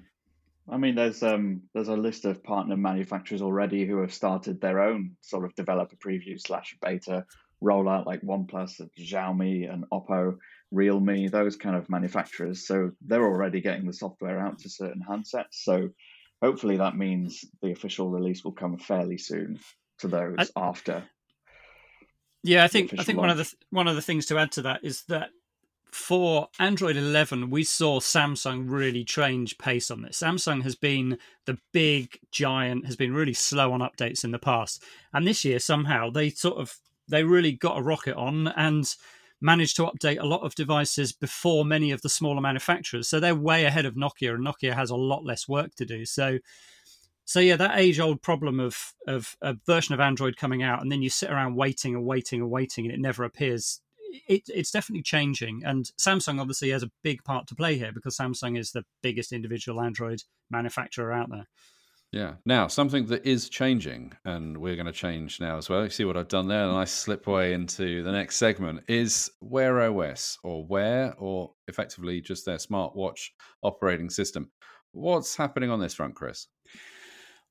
I 0.70 0.78
mean, 0.78 0.96
there's 0.96 1.24
um, 1.24 1.62
there's 1.74 1.88
a 1.88 1.96
list 1.96 2.26
of 2.26 2.44
partner 2.44 2.76
manufacturers 2.76 3.42
already 3.42 3.86
who 3.86 4.00
have 4.02 4.14
started 4.14 4.60
their 4.60 4.82
own 4.82 5.16
sort 5.22 5.46
of 5.46 5.56
developer 5.56 5.96
preview 5.96 6.40
slash 6.40 6.76
beta 6.82 7.26
rollout 7.64 8.06
like 8.06 8.22
OnePlus, 8.22 8.82
uh, 8.82 8.86
Xiaomi, 9.00 9.72
and 9.72 9.86
Oppo, 9.92 10.38
Realme, 10.72 11.28
those 11.28 11.56
kind 11.56 11.76
of 11.76 11.90
manufacturers. 11.90 12.68
So 12.68 12.92
they're 13.06 13.24
already 13.24 13.62
getting 13.62 13.86
the 13.86 13.94
software 13.94 14.40
out 14.40 14.60
to 14.60 14.70
certain 14.70 15.04
handsets. 15.08 15.54
So 15.54 15.90
hopefully 16.42 16.78
that 16.78 16.98
means 16.98 17.44
the 17.62 17.72
official 17.72 18.10
release 18.10 18.44
will 18.44 18.52
come 18.52 18.78
fairly 18.78 19.18
soon 19.18 19.60
to 20.00 20.08
those 20.08 20.36
I, 20.38 20.46
after. 20.56 21.04
Yeah, 22.44 22.64
I 22.64 22.68
think 22.68 22.94
I 22.98 23.04
think 23.04 23.18
launch. 23.18 23.30
one 23.30 23.30
of 23.30 23.38
the 23.38 23.54
one 23.72 23.88
of 23.88 23.96
the 23.96 24.02
things 24.02 24.28
to 24.28 24.38
add 24.38 24.52
to 24.54 24.62
that 24.64 24.84
is 24.84 25.04
that 25.06 25.30
for 25.92 26.50
Android 26.60 26.98
11, 26.98 27.50
we 27.50 27.64
saw 27.64 28.00
Samsung 28.00 28.66
really 28.68 29.04
change 29.04 29.58
pace 29.58 29.90
on 29.90 30.02
this. 30.02 30.20
Samsung 30.22 30.62
has 30.64 30.76
been 30.76 31.18
the 31.46 31.58
big 31.72 32.20
giant, 32.32 32.86
has 32.86 32.96
been 32.96 33.14
really 33.14 33.34
slow 33.34 33.72
on 33.72 33.80
updates 33.80 34.24
in 34.24 34.32
the 34.32 34.40
past. 34.40 34.84
And 35.14 35.26
this 35.26 35.46
year, 35.46 35.60
somehow, 35.60 36.10
they 36.10 36.30
sort 36.30 36.58
of 36.58 36.78
they 37.10 37.24
really 37.24 37.52
got 37.52 37.78
a 37.78 37.82
rocket 37.82 38.16
on 38.16 38.48
and 38.50 38.96
managed 39.42 39.76
to 39.76 39.84
update 39.84 40.20
a 40.20 40.26
lot 40.26 40.42
of 40.42 40.56
devices 40.56 41.12
before 41.12 41.64
many 41.64 41.92
of 41.92 42.02
the 42.02 42.10
smaller 42.10 42.42
manufacturers. 42.42 43.08
So 43.08 43.20
they're 43.20 43.36
way 43.36 43.66
ahead 43.66 43.86
of 43.86 43.96
Nokia, 43.96 44.34
and 44.34 44.46
Nokia 44.46 44.74
has 44.74 44.90
a 44.90 44.96
lot 44.96 45.24
less 45.24 45.48
work 45.48 45.76
to 45.76 45.86
do. 45.86 46.06
So, 46.06 46.40
so 47.26 47.40
yeah, 47.40 47.56
that 47.58 47.78
age-old 47.78 48.22
problem 48.22 48.60
of 48.60 48.94
of 49.08 49.36
a 49.42 49.56
version 49.66 49.94
of 49.94 50.00
Android 50.00 50.38
coming 50.38 50.64
out, 50.64 50.82
and 50.82 50.92
then 50.92 51.02
you 51.02 51.10
sit 51.10 51.30
around 51.30 51.56
waiting 51.56 51.96
and 51.96 52.06
waiting 52.06 52.42
and 52.42 52.50
waiting, 52.50 52.86
and 52.86 52.94
it 52.94 53.00
never 53.00 53.24
appears. 53.24 53.82
It, 54.28 54.44
it's 54.48 54.72
definitely 54.72 55.04
changing, 55.04 55.64
and 55.66 55.92
Samsung 56.00 56.40
obviously 56.40 56.70
has 56.70 56.84
a 56.84 56.92
big 57.04 57.24
part 57.24 57.48
to 57.48 57.56
play 57.56 57.78
here 57.78 57.92
because 57.92 58.18
Samsung 58.18 58.58
is 58.58 58.72
the 58.72 58.86
biggest 59.04 59.34
individual 59.34 59.82
Android 59.82 60.24
manufacturer 60.50 61.12
out 61.12 61.30
there. 61.30 61.48
Yeah. 62.12 62.36
Now, 62.46 62.68
something 62.68 63.08
that 63.08 63.26
is 63.26 63.50
changing, 63.50 64.14
and 64.24 64.58
we're 64.58 64.76
going 64.76 64.86
to 64.86 64.94
change 64.94 65.40
now 65.42 65.58
as 65.58 65.70
well. 65.70 65.84
You 65.84 65.90
see 65.90 66.06
what 66.06 66.16
I've 66.16 66.30
done 66.30 66.48
there? 66.48 66.64
And 66.64 66.78
I 66.78 66.86
slip 66.86 67.28
away 67.28 67.54
into 67.54 68.02
the 68.04 68.12
next 68.12 68.38
segment 68.38 68.84
is 68.88 69.30
Wear 69.42 69.82
OS 69.82 70.38
or 70.44 70.66
Wear, 70.66 71.14
or 71.18 71.52
effectively 71.68 72.22
just 72.22 72.46
their 72.46 72.58
smartwatch 72.58 73.30
operating 73.62 74.10
system. 74.10 74.50
What's 74.94 75.36
happening 75.36 75.70
on 75.70 75.80
this 75.80 75.96
front, 75.96 76.16
Chris? 76.16 76.48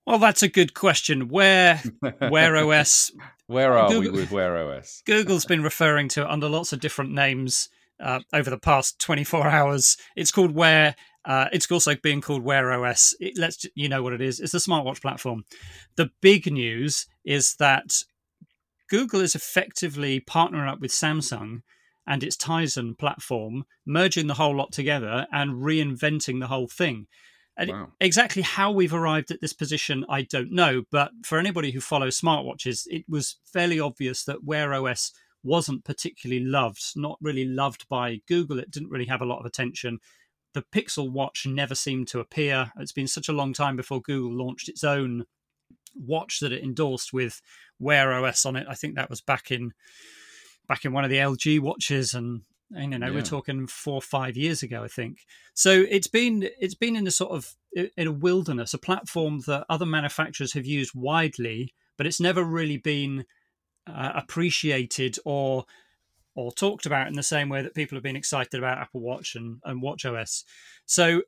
Well, 0.06 0.18
that's 0.18 0.42
a 0.42 0.48
good 0.48 0.72
question. 0.72 1.28
Where 1.28 1.82
Wear 2.30 2.56
OS? 2.72 3.12
Where 3.48 3.76
are 3.76 3.88
Google, 3.88 4.12
we 4.12 4.20
with 4.20 4.30
Wear 4.30 4.56
OS? 4.56 5.02
Google's 5.06 5.44
been 5.44 5.62
referring 5.62 6.08
to 6.10 6.22
it 6.22 6.28
under 6.28 6.48
lots 6.48 6.72
of 6.72 6.80
different 6.80 7.12
names 7.12 7.68
uh, 8.00 8.20
over 8.32 8.50
the 8.50 8.58
past 8.58 8.98
24 9.00 9.46
hours. 9.46 9.96
It's 10.16 10.30
called 10.30 10.54
Wear 10.54 10.94
uh, 11.26 11.48
it's 11.52 11.70
also 11.70 11.96
being 11.96 12.20
called 12.20 12.44
Wear 12.44 12.72
OS. 12.72 13.14
It 13.18 13.36
lets 13.36 13.66
you 13.74 13.88
know 13.88 14.02
what 14.02 14.12
it 14.12 14.20
is. 14.20 14.38
It's 14.38 14.54
a 14.54 14.58
smartwatch 14.58 15.02
platform. 15.02 15.44
The 15.96 16.10
big 16.22 16.50
news 16.50 17.06
is 17.24 17.56
that 17.58 18.04
Google 18.88 19.20
is 19.20 19.34
effectively 19.34 20.20
partnering 20.20 20.70
up 20.70 20.80
with 20.80 20.92
Samsung 20.92 21.62
and 22.06 22.22
its 22.22 22.36
Tizen 22.36 22.96
platform, 22.96 23.64
merging 23.84 24.28
the 24.28 24.34
whole 24.34 24.56
lot 24.56 24.70
together 24.70 25.26
and 25.32 25.64
reinventing 25.64 26.38
the 26.38 26.46
whole 26.46 26.68
thing. 26.68 27.08
And 27.58 27.70
wow. 27.70 27.88
exactly 28.00 28.42
how 28.42 28.70
we've 28.70 28.94
arrived 28.94 29.32
at 29.32 29.40
this 29.40 29.52
position, 29.52 30.04
I 30.08 30.22
don't 30.22 30.52
know. 30.52 30.84
But 30.92 31.10
for 31.24 31.38
anybody 31.38 31.72
who 31.72 31.80
follows 31.80 32.20
smartwatches, 32.20 32.82
it 32.86 33.04
was 33.08 33.38
fairly 33.52 33.80
obvious 33.80 34.22
that 34.24 34.44
Wear 34.44 34.72
OS 34.74 35.10
wasn't 35.46 35.84
particularly 35.84 36.44
loved, 36.44 36.82
not 36.96 37.18
really 37.20 37.44
loved 37.44 37.88
by 37.88 38.20
Google. 38.28 38.58
It 38.58 38.70
didn't 38.70 38.90
really 38.90 39.06
have 39.06 39.22
a 39.22 39.26
lot 39.26 39.40
of 39.40 39.46
attention. 39.46 40.00
The 40.54 40.64
Pixel 40.74 41.10
Watch 41.10 41.46
never 41.46 41.74
seemed 41.74 42.08
to 42.08 42.20
appear. 42.20 42.72
It's 42.78 42.92
been 42.92 43.06
such 43.06 43.28
a 43.28 43.32
long 43.32 43.52
time 43.52 43.76
before 43.76 44.00
Google 44.00 44.32
launched 44.32 44.68
its 44.68 44.84
own 44.84 45.24
watch 45.94 46.40
that 46.40 46.52
it 46.52 46.62
endorsed 46.62 47.12
with 47.12 47.40
Wear 47.78 48.12
OS 48.12 48.44
on 48.44 48.56
it. 48.56 48.66
I 48.68 48.74
think 48.74 48.94
that 48.94 49.10
was 49.10 49.20
back 49.20 49.50
in 49.50 49.72
back 50.68 50.84
in 50.84 50.92
one 50.92 51.04
of 51.04 51.10
the 51.10 51.18
LG 51.18 51.60
watches, 51.60 52.14
and 52.14 52.42
you 52.74 52.98
know 52.98 53.06
yeah. 53.06 53.12
we're 53.12 53.22
talking 53.22 53.66
four 53.66 53.94
or 53.94 54.02
five 54.02 54.36
years 54.36 54.62
ago, 54.62 54.82
I 54.82 54.88
think. 54.88 55.26
So 55.54 55.84
it's 55.88 56.08
been 56.08 56.48
it's 56.60 56.74
been 56.74 56.96
in 56.96 57.06
a 57.06 57.10
sort 57.10 57.32
of 57.32 57.54
in 57.74 58.06
a 58.06 58.12
wilderness, 58.12 58.74
a 58.74 58.78
platform 58.78 59.40
that 59.46 59.66
other 59.68 59.86
manufacturers 59.86 60.54
have 60.54 60.66
used 60.66 60.92
widely, 60.94 61.74
but 61.96 62.06
it's 62.06 62.20
never 62.20 62.42
really 62.42 62.78
been 62.78 63.26
uh, 63.86 64.12
appreciated 64.14 65.18
or 65.24 65.64
or 66.34 66.52
talked 66.52 66.84
about 66.84 67.08
in 67.08 67.14
the 67.14 67.22
same 67.22 67.48
way 67.48 67.62
that 67.62 67.74
people 67.74 67.96
have 67.96 68.02
been 68.02 68.16
excited 68.16 68.58
about 68.58 68.78
Apple 68.78 69.00
Watch 69.00 69.34
and, 69.34 69.58
and 69.64 69.80
Watch 69.80 70.04
OS. 70.04 70.44
So 70.84 71.22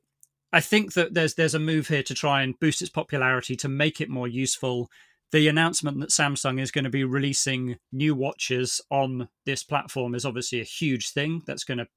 I 0.53 0.61
think 0.61 0.93
that 0.93 1.13
there's 1.13 1.33
there's 1.33 1.55
a 1.55 1.59
move 1.59 1.87
here 1.87 2.03
to 2.03 2.13
try 2.13 2.43
and 2.43 2.59
boost 2.59 2.81
its 2.81 2.91
popularity 2.91 3.55
to 3.57 3.67
make 3.67 4.01
it 4.01 4.09
more 4.09 4.27
useful. 4.27 4.89
The 5.31 5.47
announcement 5.47 5.99
that 5.99 6.09
Samsung 6.09 6.59
is 6.59 6.71
going 6.71 6.85
to 6.85 6.89
be 6.89 7.03
releasing 7.03 7.77
new 7.91 8.15
watches 8.15 8.81
on 8.89 9.29
this 9.45 9.63
platform 9.63 10.15
is 10.15 10.25
obviously 10.25 10.59
a 10.59 10.63
huge 10.63 11.11
thing. 11.11 11.43
That's 11.45 11.63
going 11.63 11.77
to 11.77 11.87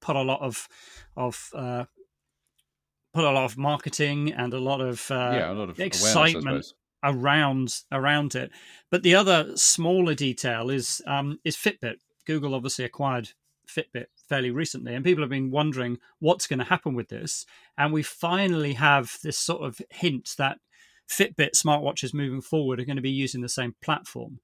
put 0.00 0.16
a 0.16 0.22
lot 0.22 0.40
of 0.40 0.68
of 1.16 1.50
uh, 1.54 1.84
put 3.12 3.24
a 3.24 3.30
lot 3.30 3.44
of 3.44 3.58
marketing 3.58 4.32
and 4.32 4.52
a 4.54 4.60
lot 4.60 4.80
of 4.80 5.10
uh, 5.10 5.32
yeah, 5.34 5.52
a 5.52 5.54
lot 5.54 5.70
of 5.70 5.80
excitement 5.80 6.72
around 7.02 7.82
around 7.92 8.34
it. 8.34 8.50
But 8.90 9.02
the 9.02 9.14
other 9.14 9.56
smaller 9.56 10.14
detail 10.14 10.70
is 10.70 11.02
um, 11.06 11.38
is 11.44 11.56
Fitbit. 11.56 11.96
Google 12.26 12.54
obviously 12.54 12.84
acquired 12.84 13.30
Fitbit 13.68 14.06
fairly 14.28 14.50
recently, 14.50 14.94
and 14.94 15.04
people 15.04 15.22
have 15.22 15.30
been 15.30 15.50
wondering 15.50 15.98
what's 16.18 16.46
going 16.46 16.58
to 16.58 16.64
happen 16.64 16.94
with 16.94 17.08
this. 17.08 17.46
And 17.78 17.92
we 17.92 18.02
finally 18.02 18.74
have 18.74 19.18
this 19.22 19.38
sort 19.38 19.62
of 19.62 19.80
hint 19.90 20.34
that 20.38 20.58
Fitbit 21.08 21.52
smartwatches 21.54 22.14
moving 22.14 22.40
forward 22.40 22.80
are 22.80 22.84
going 22.84 22.96
to 22.96 23.02
be 23.02 23.10
using 23.10 23.40
the 23.40 23.48
same 23.48 23.74
platform. 23.82 24.40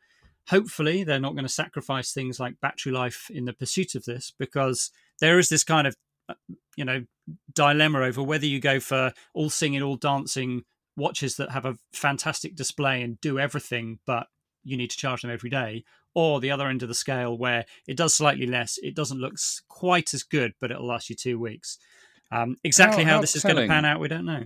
Hopefully, 0.49 1.04
they're 1.04 1.21
not 1.21 1.35
going 1.35 1.44
to 1.44 1.52
sacrifice 1.52 2.12
things 2.12 2.40
like 2.40 2.61
battery 2.61 2.92
life 2.92 3.28
in 3.30 3.44
the 3.44 3.52
pursuit 3.52 3.94
of 3.94 4.04
this, 4.04 4.32
because 4.38 4.90
there 5.21 5.38
is 5.38 5.49
this 5.49 5.64
kind 5.64 5.87
of 5.87 5.97
uh, 6.28 6.35
you 6.76 6.85
know 6.85 7.04
dilemma 7.52 8.00
over 8.00 8.23
whether 8.23 8.47
you 8.47 8.61
go 8.61 8.80
for 8.80 9.12
all 9.35 9.50
singing, 9.50 9.82
all 9.82 9.97
dancing 9.97 10.64
watches 10.96 11.37
that 11.37 11.50
have 11.50 11.64
a 11.64 11.76
fantastic 11.92 12.54
display 12.54 13.02
and 13.02 13.20
do 13.20 13.38
everything, 13.38 13.99
but 14.06 14.26
you 14.64 14.76
need 14.76 14.90
to 14.90 14.96
charge 14.96 15.22
them 15.22 15.30
every 15.30 15.50
day, 15.50 15.84
or 16.14 16.40
the 16.40 16.50
other 16.50 16.68
end 16.68 16.82
of 16.82 16.88
the 16.88 16.94
scale 16.94 17.37
where 17.37 17.64
it 17.87 17.96
does 17.96 18.14
slightly 18.14 18.46
less, 18.46 18.78
it 18.82 18.94
doesn't 18.94 19.18
look 19.18 19.34
quite 19.68 20.14
as 20.14 20.22
good, 20.22 20.52
but 20.61 20.70
it'll 20.70 20.87
last 20.87 21.11
you 21.11 21.16
two 21.16 21.38
weeks. 21.38 21.78
Um, 22.30 22.56
exactly 22.64 23.04
how, 23.04 23.16
how, 23.16 23.20
this 23.20 23.32
telling, 23.32 23.50
is 23.50 23.54
going 23.54 23.68
to 23.68 23.72
pan 23.72 23.84
out, 23.84 24.00
we 24.00 24.08
don't 24.08 24.25
know. 24.25 24.44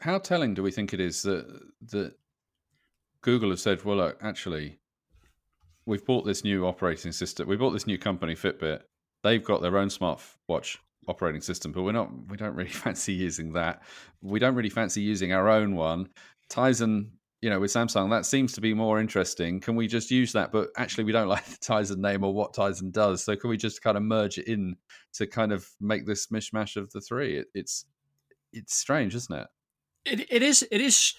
How 0.00 0.18
telling 0.18 0.54
do 0.54 0.62
we 0.62 0.70
think 0.70 0.92
it 0.92 1.00
is 1.00 1.22
that 1.22 1.46
that 1.90 2.14
Google 3.22 3.50
has 3.50 3.62
said, 3.62 3.84
"Well, 3.84 3.96
look, 3.96 4.18
actually, 4.22 4.78
we've 5.86 6.04
bought 6.04 6.26
this 6.26 6.44
new 6.44 6.66
operating 6.66 7.12
system. 7.12 7.48
We 7.48 7.56
bought 7.56 7.70
this 7.70 7.86
new 7.86 7.98
company, 7.98 8.34
Fitbit. 8.34 8.82
They've 9.22 9.42
got 9.42 9.62
their 9.62 9.78
own 9.78 9.88
smartwatch 9.88 10.76
operating 11.08 11.40
system, 11.40 11.72
but 11.72 11.82
we're 11.82 11.92
not. 11.92 12.10
We 12.28 12.36
don't 12.36 12.54
really 12.54 12.70
fancy 12.84 13.12
using 13.12 13.52
that. 13.54 13.82
We 14.22 14.38
don't 14.38 14.54
really 14.54 14.70
fancy 14.70 15.02
using 15.02 15.32
our 15.32 15.48
own 15.48 15.74
one. 15.74 16.08
Tizen 16.50 17.10
you 17.44 17.50
know, 17.50 17.60
with 17.60 17.70
Samsung, 17.70 18.08
that 18.08 18.24
seems 18.24 18.54
to 18.54 18.62
be 18.62 18.72
more 18.72 18.98
interesting. 18.98 19.60
Can 19.60 19.76
we 19.76 19.86
just 19.86 20.10
use 20.10 20.32
that? 20.32 20.50
But 20.50 20.70
actually, 20.78 21.04
we 21.04 21.12
don't 21.12 21.28
like 21.36 21.44
the 21.44 21.58
Tizen 21.58 21.98
name 21.98 22.24
or 22.24 22.32
what 22.32 22.54
Tizen 22.54 22.90
does. 22.90 23.22
So 23.22 23.36
can 23.36 23.50
we 23.50 23.58
just 23.58 23.82
kind 23.82 23.98
of 23.98 24.02
merge 24.02 24.38
it 24.38 24.48
in 24.48 24.76
to 25.12 25.26
kind 25.26 25.52
of 25.52 25.68
make 25.78 26.06
this 26.06 26.28
mishmash 26.28 26.76
of 26.76 26.90
the 26.92 27.02
three? 27.02 27.36
It, 27.36 27.48
it's 27.54 27.84
it's 28.54 28.74
strange, 28.74 29.14
isn't 29.14 29.38
it? 29.38 29.46
It 30.06 30.26
it 30.30 30.42
is 30.42 30.66
it 30.70 30.80
is 30.80 31.12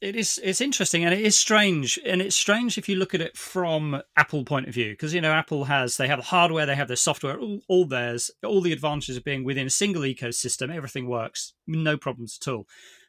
it 0.00 0.16
is 0.16 0.40
it's 0.42 0.60
interesting 0.60 1.04
and 1.04 1.12
it 1.12 1.20
is 1.20 1.36
strange 1.36 1.98
and 2.04 2.22
it's 2.22 2.36
strange 2.36 2.78
if 2.78 2.88
you 2.88 2.96
look 2.96 3.14
at 3.14 3.20
it 3.20 3.36
from 3.36 4.00
apple 4.16 4.44
point 4.44 4.66
of 4.66 4.74
view 4.74 4.90
because 4.92 5.12
you 5.12 5.20
know 5.20 5.32
apple 5.32 5.64
has 5.64 5.96
they 5.96 6.08
have 6.08 6.18
the 6.18 6.24
hardware 6.24 6.66
they 6.66 6.74
have 6.74 6.88
their 6.88 6.96
software 6.96 7.38
all, 7.38 7.60
all 7.68 7.84
theirs 7.84 8.30
all 8.44 8.60
the 8.60 8.72
advantages 8.72 9.16
of 9.16 9.24
being 9.24 9.44
within 9.44 9.66
a 9.66 9.70
single 9.70 10.02
ecosystem 10.02 10.74
everything 10.74 11.06
works 11.06 11.54
no 11.66 11.96
problems 11.96 12.38
at 12.40 12.48
all 12.50 12.66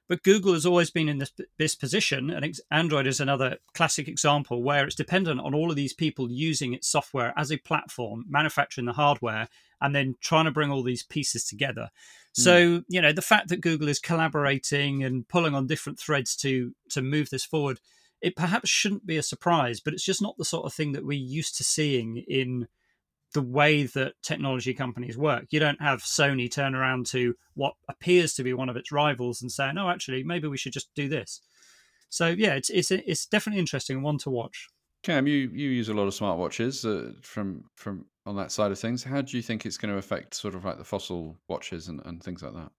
but 0.07 0.23
Google 0.23 0.53
has 0.53 0.65
always 0.65 0.89
been 0.89 1.09
in 1.09 1.17
this, 1.17 1.31
this 1.57 1.75
position, 1.75 2.29
and 2.29 2.57
Android 2.71 3.07
is 3.07 3.19
another 3.19 3.57
classic 3.73 4.07
example 4.07 4.63
where 4.63 4.85
it's 4.85 4.95
dependent 4.95 5.41
on 5.41 5.53
all 5.53 5.69
of 5.69 5.75
these 5.75 5.93
people 5.93 6.31
using 6.31 6.73
its 6.73 6.87
software 6.87 7.33
as 7.35 7.51
a 7.51 7.57
platform, 7.57 8.23
manufacturing 8.29 8.85
the 8.85 8.93
hardware, 8.93 9.49
and 9.81 9.93
then 9.93 10.15
trying 10.21 10.45
to 10.45 10.51
bring 10.51 10.71
all 10.71 10.81
these 10.81 11.03
pieces 11.03 11.43
together. 11.43 11.89
Hmm. 12.37 12.41
So, 12.41 12.67
mm. 12.67 12.83
you 12.87 13.01
know, 13.01 13.11
the 13.11 13.21
fact 13.21 13.49
that 13.49 13.61
Google 13.61 13.89
is 13.89 13.99
collaborating 13.99 15.03
and 15.03 15.27
pulling 15.27 15.55
on 15.55 15.67
different 15.67 15.99
threads 15.99 16.35
to 16.37 16.73
to 16.91 17.01
move 17.01 17.29
this 17.29 17.45
forward, 17.45 17.79
it 18.21 18.35
perhaps 18.35 18.69
shouldn't 18.69 19.05
be 19.05 19.17
a 19.17 19.23
surprise, 19.23 19.79
but 19.79 19.93
it's 19.93 20.05
just 20.05 20.21
not 20.21 20.37
the 20.37 20.45
sort 20.45 20.65
of 20.65 20.73
thing 20.73 20.93
that 20.93 21.05
we're 21.05 21.17
used 21.17 21.57
to 21.57 21.63
seeing 21.63 22.17
in 22.27 22.67
the 23.33 23.41
way 23.41 23.83
that 23.83 24.13
technology 24.23 24.73
companies 24.73 25.17
work. 25.17 25.47
You 25.49 25.59
don't 25.59 25.81
have 25.81 26.01
Sony 26.01 26.49
turn 26.49 26.73
around 26.73 27.07
to 27.07 27.35
what 27.55 27.73
appears 27.89 28.33
to 28.35 28.43
be 28.43 28.53
one 28.53 28.69
of 28.69 28.77
its 28.77 28.91
rivals 28.91 29.41
and 29.41 29.51
say, 29.51 29.71
"No, 29.73 29.89
actually, 29.89 30.23
maybe 30.23 30.47
we 30.47 30.57
should 30.57 30.73
just 30.73 30.93
do 30.95 31.09
this." 31.09 31.41
So 32.09 32.27
yeah, 32.27 32.53
it's 32.53 32.69
it's 32.69 32.91
it's 32.91 33.25
definitely 33.25 33.59
interesting 33.59 34.01
one 34.01 34.17
to 34.19 34.29
watch. 34.29 34.69
Cam, 35.07 35.25
you 35.25 35.49
you 35.53 35.69
use 35.69 35.87
a 35.87 35.93
lot 35.93 36.05
of 36.05 36.13
smartwatches 36.13 36.83
uh, 36.83 37.13
from 37.21 37.63
from 37.75 38.05
on 38.25 38.35
that 38.35 38.51
side 38.51 38.71
of 38.71 38.77
things. 38.77 39.05
How 39.05 39.21
do 39.21 39.37
you 39.37 39.41
think 39.41 39.65
it's 39.65 39.77
going 39.77 39.93
to 39.93 39.97
affect 39.97 40.33
sort 40.33 40.53
of 40.53 40.65
like 40.65 40.77
the 40.77 40.83
fossil 40.83 41.37
watches 41.47 41.87
and, 41.87 42.01
and 42.03 42.21
things 42.21 42.43
like 42.43 42.53
that? 42.55 42.69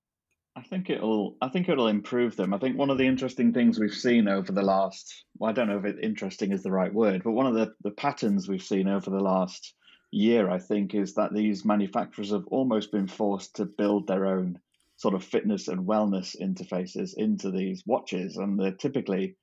I 0.55 0.61
think 0.61 0.91
it'll 0.91 1.39
I 1.41 1.49
think 1.49 1.71
it'll 1.71 1.89
improve 1.89 2.37
them. 2.37 2.53
I 2.53 2.59
think 2.59 2.77
one 2.77 2.91
of 2.91 2.99
the 2.99 3.07
interesting 3.07 3.55
things 3.55 3.79
we've 3.79 3.95
seen 3.95 4.29
over 4.29 4.53
the 4.53 4.61
last 4.61 5.25
well, 5.39 5.49
I 5.49 5.55
don't 5.55 5.69
know 5.69 5.79
if 5.79 5.87
it, 5.87 6.01
interesting 6.03 6.53
is 6.53 6.63
the 6.63 6.71
right 6.71 6.93
word, 6.93 7.23
but 7.25 7.33
one 7.33 7.47
of 7.47 7.55
the, 7.55 7.73
the 7.83 7.93
patterns 7.93 8.47
we've 8.47 8.63
seen 8.63 8.89
over 8.89 9.09
the 9.09 9.21
last 9.21 9.73
year, 10.11 10.51
I 10.51 10.59
think, 10.59 10.95
is 10.95 11.15
that 11.15 11.33
these 11.33 11.65
manufacturers 11.65 12.33
have 12.33 12.47
almost 12.49 12.93
been 12.93 13.09
forced 13.09 13.57
to 13.57 13.65
build 13.65 14.07
their 14.07 14.27
own 14.27 14.59
sort 14.97 15.15
of 15.15 15.25
fitness 15.25 15.69
and 15.69 15.87
wellness 15.87 16.39
interfaces 16.39 17.15
into 17.17 17.51
these 17.51 17.85
watches, 17.87 18.37
and 18.37 18.61
they're 18.61 18.73
typically 18.73 19.35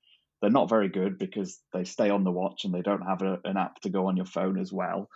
they're 0.42 0.52
not 0.52 0.70
very 0.70 0.90
good 0.90 1.18
because 1.18 1.60
they 1.74 1.84
stay 1.84 2.10
on 2.10 2.24
the 2.24 2.32
watch 2.32 2.66
and 2.66 2.74
they 2.74 2.82
don't 2.82 3.02
have 3.02 3.22
a, 3.22 3.40
an 3.46 3.58
app 3.58 3.80
to 3.82 3.90
go 3.90 4.08
on 4.08 4.18
your 4.18 4.26
phone 4.26 4.60
as 4.60 4.72
well. 4.72 5.10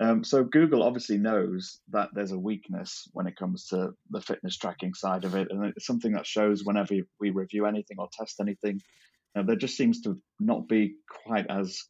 Um, 0.00 0.24
so 0.24 0.42
Google 0.42 0.82
obviously 0.82 1.18
knows 1.18 1.80
that 1.90 2.10
there's 2.12 2.32
a 2.32 2.38
weakness 2.38 3.08
when 3.12 3.28
it 3.28 3.36
comes 3.36 3.66
to 3.68 3.90
the 4.10 4.20
fitness 4.20 4.56
tracking 4.56 4.94
side 4.94 5.24
of 5.24 5.36
it, 5.36 5.48
and 5.50 5.64
it's 5.66 5.86
something 5.86 6.12
that 6.12 6.26
shows 6.26 6.64
whenever 6.64 6.94
we 7.20 7.30
review 7.30 7.66
anything 7.66 7.98
or 7.98 8.08
test 8.12 8.40
anything. 8.40 8.80
Uh, 9.36 9.42
there 9.42 9.56
just 9.56 9.76
seems 9.76 10.00
to 10.02 10.20
not 10.40 10.68
be 10.68 10.96
quite 11.24 11.46
as 11.48 11.80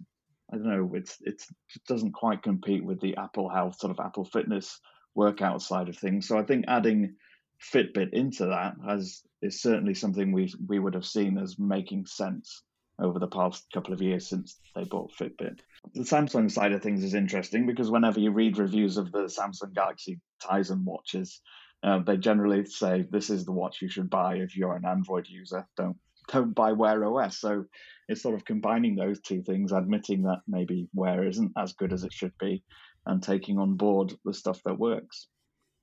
I 0.53 0.57
don't 0.57 0.67
know, 0.67 0.91
it's 0.95 1.17
it's 1.23 1.51
it 1.75 1.83
doesn't 1.89 2.13
quite 2.13 2.43
compete 2.43 2.85
with 2.85 3.01
the 3.01 3.17
Apple 3.17 3.49
Health 3.49 3.79
sort 3.79 3.91
of 3.91 4.05
Apple 4.05 4.25
Fitness 4.25 4.79
workout 5.15 5.63
side 5.63 5.89
of 5.89 5.97
things. 5.97 6.29
So 6.29 6.39
I 6.39 6.43
think 6.43 6.67
adding 6.69 7.17
Fitbit 7.61 8.13
into 8.13 8.47
that 8.47 8.75
has 8.87 9.23
is 9.43 9.61
certainly 9.61 9.95
something 9.95 10.33
we 10.33 10.53
we 10.67 10.79
would 10.79 10.95
have 10.95 11.07
seen 11.07 11.39
as 11.39 11.59
making 11.59 12.07
sense 12.07 12.63
over 12.99 13.19
the 13.19 13.27
past 13.27 13.67
couple 13.73 13.93
of 13.93 14.01
years 14.01 14.29
since 14.29 14.59
they 14.75 14.85
bought 14.85 15.13
Fitbit. 15.13 15.59
The 15.95 16.03
Samsung 16.03 16.51
side 16.51 16.73
of 16.73 16.83
things 16.83 17.03
is 17.03 17.15
interesting 17.15 17.67
because 17.67 17.91
whenever 17.91 18.21
you 18.21 18.31
read 18.31 18.59
reviews 18.59 18.97
of 18.97 19.11
the 19.13 19.25
Samsung 19.25 19.75
Galaxy 19.75 20.21
Tizen 20.43 20.85
watches, 20.85 21.41
uh, 21.83 21.99
they 21.99 22.17
generally 22.17 22.65
say 22.65 23.05
this 23.11 23.31
is 23.31 23.45
the 23.45 23.53
watch 23.53 23.83
you 23.83 23.89
should 23.89 24.09
buy 24.09 24.37
if 24.37 24.57
you're 24.57 24.77
an 24.77 24.87
Android 24.87 25.29
user. 25.29 25.67
Don't 25.77 25.97
don't 26.29 26.55
buy 26.55 26.73
Wear 26.73 27.05
OS. 27.05 27.39
So 27.39 27.67
it's 28.09 28.23
sort 28.23 28.35
of 28.35 28.45
combining 28.45 28.97
those 28.97 29.21
two 29.21 29.43
things, 29.43 29.73
admitting 29.73 30.23
that 30.23 30.41
maybe 30.49 30.89
Wear 30.95 31.27
isn't 31.27 31.53
as 31.57 31.75
good 31.75 31.93
as 31.93 32.05
it 32.05 32.13
should 32.13 32.37
be, 32.39 32.63
and 33.07 33.23
taking 33.23 33.59
on 33.59 33.77
board 33.77 34.15
the 34.25 34.33
stuff 34.33 34.63
that 34.65 34.79
works. 34.79 35.29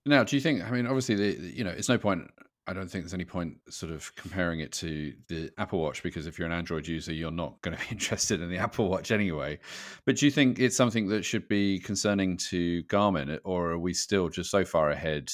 Now, 0.05 0.23
do 0.23 0.35
you 0.35 0.41
think? 0.41 0.63
I 0.63 0.71
mean, 0.71 0.87
obviously, 0.87 1.15
the, 1.15 1.55
you 1.55 1.63
know, 1.63 1.71
it's 1.71 1.89
no 1.89 1.97
point. 1.97 2.29
I 2.67 2.73
don't 2.73 2.89
think 2.89 3.03
there's 3.03 3.13
any 3.13 3.25
point 3.25 3.57
sort 3.69 3.91
of 3.91 4.15
comparing 4.15 4.59
it 4.59 4.71
to 4.73 5.13
the 5.27 5.51
Apple 5.57 5.79
Watch 5.79 6.03
because 6.03 6.27
if 6.27 6.37
you're 6.37 6.45
an 6.45 6.53
Android 6.53 6.87
user, 6.87 7.11
you're 7.11 7.31
not 7.31 7.59
going 7.61 7.75
to 7.75 7.83
be 7.83 7.89
interested 7.91 8.39
in 8.39 8.49
the 8.49 8.57
Apple 8.57 8.87
Watch 8.87 9.11
anyway. 9.11 9.59
But 10.05 10.17
do 10.17 10.25
you 10.25 10.31
think 10.31 10.59
it's 10.59 10.77
something 10.77 11.07
that 11.09 11.25
should 11.25 11.47
be 11.47 11.79
concerning 11.79 12.37
to 12.49 12.83
Garmin, 12.83 13.39
or 13.43 13.71
are 13.71 13.79
we 13.79 13.93
still 13.93 14.29
just 14.29 14.51
so 14.51 14.63
far 14.63 14.91
ahead 14.91 15.31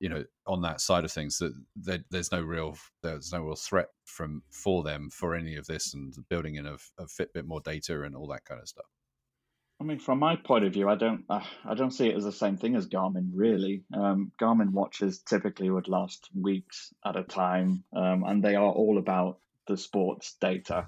you 0.00 0.08
know 0.08 0.24
on 0.46 0.62
that 0.62 0.80
side 0.80 1.04
of 1.04 1.12
things 1.12 1.38
that 1.38 1.52
there, 1.76 1.98
there's 2.10 2.32
no 2.32 2.40
real 2.40 2.76
there's 3.02 3.32
no 3.32 3.42
real 3.42 3.54
threat 3.54 3.88
from 4.06 4.42
for 4.50 4.82
them 4.82 5.10
for 5.10 5.36
any 5.36 5.54
of 5.54 5.66
this 5.66 5.94
and 5.94 6.14
building 6.28 6.56
in 6.56 6.66
of, 6.66 6.82
of 6.98 7.08
Fitbit 7.08 7.44
more 7.44 7.60
data 7.60 8.02
and 8.02 8.16
all 8.16 8.26
that 8.26 8.44
kind 8.44 8.60
of 8.60 8.66
stuff. 8.66 8.86
I 9.80 9.84
mean, 9.84 9.98
from 9.98 10.18
my 10.18 10.36
point 10.36 10.66
of 10.66 10.74
view, 10.74 10.90
I 10.90 10.94
don't, 10.94 11.24
uh, 11.30 11.40
I 11.64 11.74
don't 11.74 11.90
see 11.90 12.08
it 12.08 12.16
as 12.16 12.24
the 12.24 12.32
same 12.32 12.58
thing 12.58 12.76
as 12.76 12.86
Garmin. 12.86 13.30
Really, 13.32 13.82
um, 13.94 14.30
Garmin 14.38 14.72
watches 14.72 15.20
typically 15.20 15.70
would 15.70 15.88
last 15.88 16.28
weeks 16.38 16.92
at 17.04 17.16
a 17.16 17.22
time, 17.22 17.82
um, 17.96 18.24
and 18.26 18.44
they 18.44 18.56
are 18.56 18.70
all 18.70 18.98
about 18.98 19.38
the 19.68 19.78
sports 19.78 20.36
data. 20.38 20.86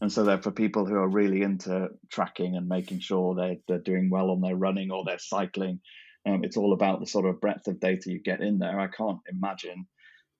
And 0.00 0.10
so 0.10 0.24
they're 0.24 0.42
for 0.42 0.50
people 0.50 0.84
who 0.84 0.96
are 0.96 1.08
really 1.08 1.42
into 1.42 1.90
tracking 2.10 2.56
and 2.56 2.68
making 2.68 2.98
sure 2.98 3.36
they're, 3.36 3.58
they're 3.68 3.78
doing 3.78 4.10
well 4.10 4.32
on 4.32 4.40
their 4.40 4.56
running 4.56 4.90
or 4.90 5.04
their 5.04 5.20
cycling. 5.20 5.78
Um, 6.26 6.42
it's 6.42 6.56
all 6.56 6.72
about 6.72 6.98
the 6.98 7.06
sort 7.06 7.26
of 7.26 7.40
breadth 7.40 7.68
of 7.68 7.78
data 7.78 8.10
you 8.10 8.20
get 8.20 8.40
in 8.40 8.58
there. 8.58 8.80
I 8.80 8.88
can't 8.88 9.20
imagine 9.30 9.86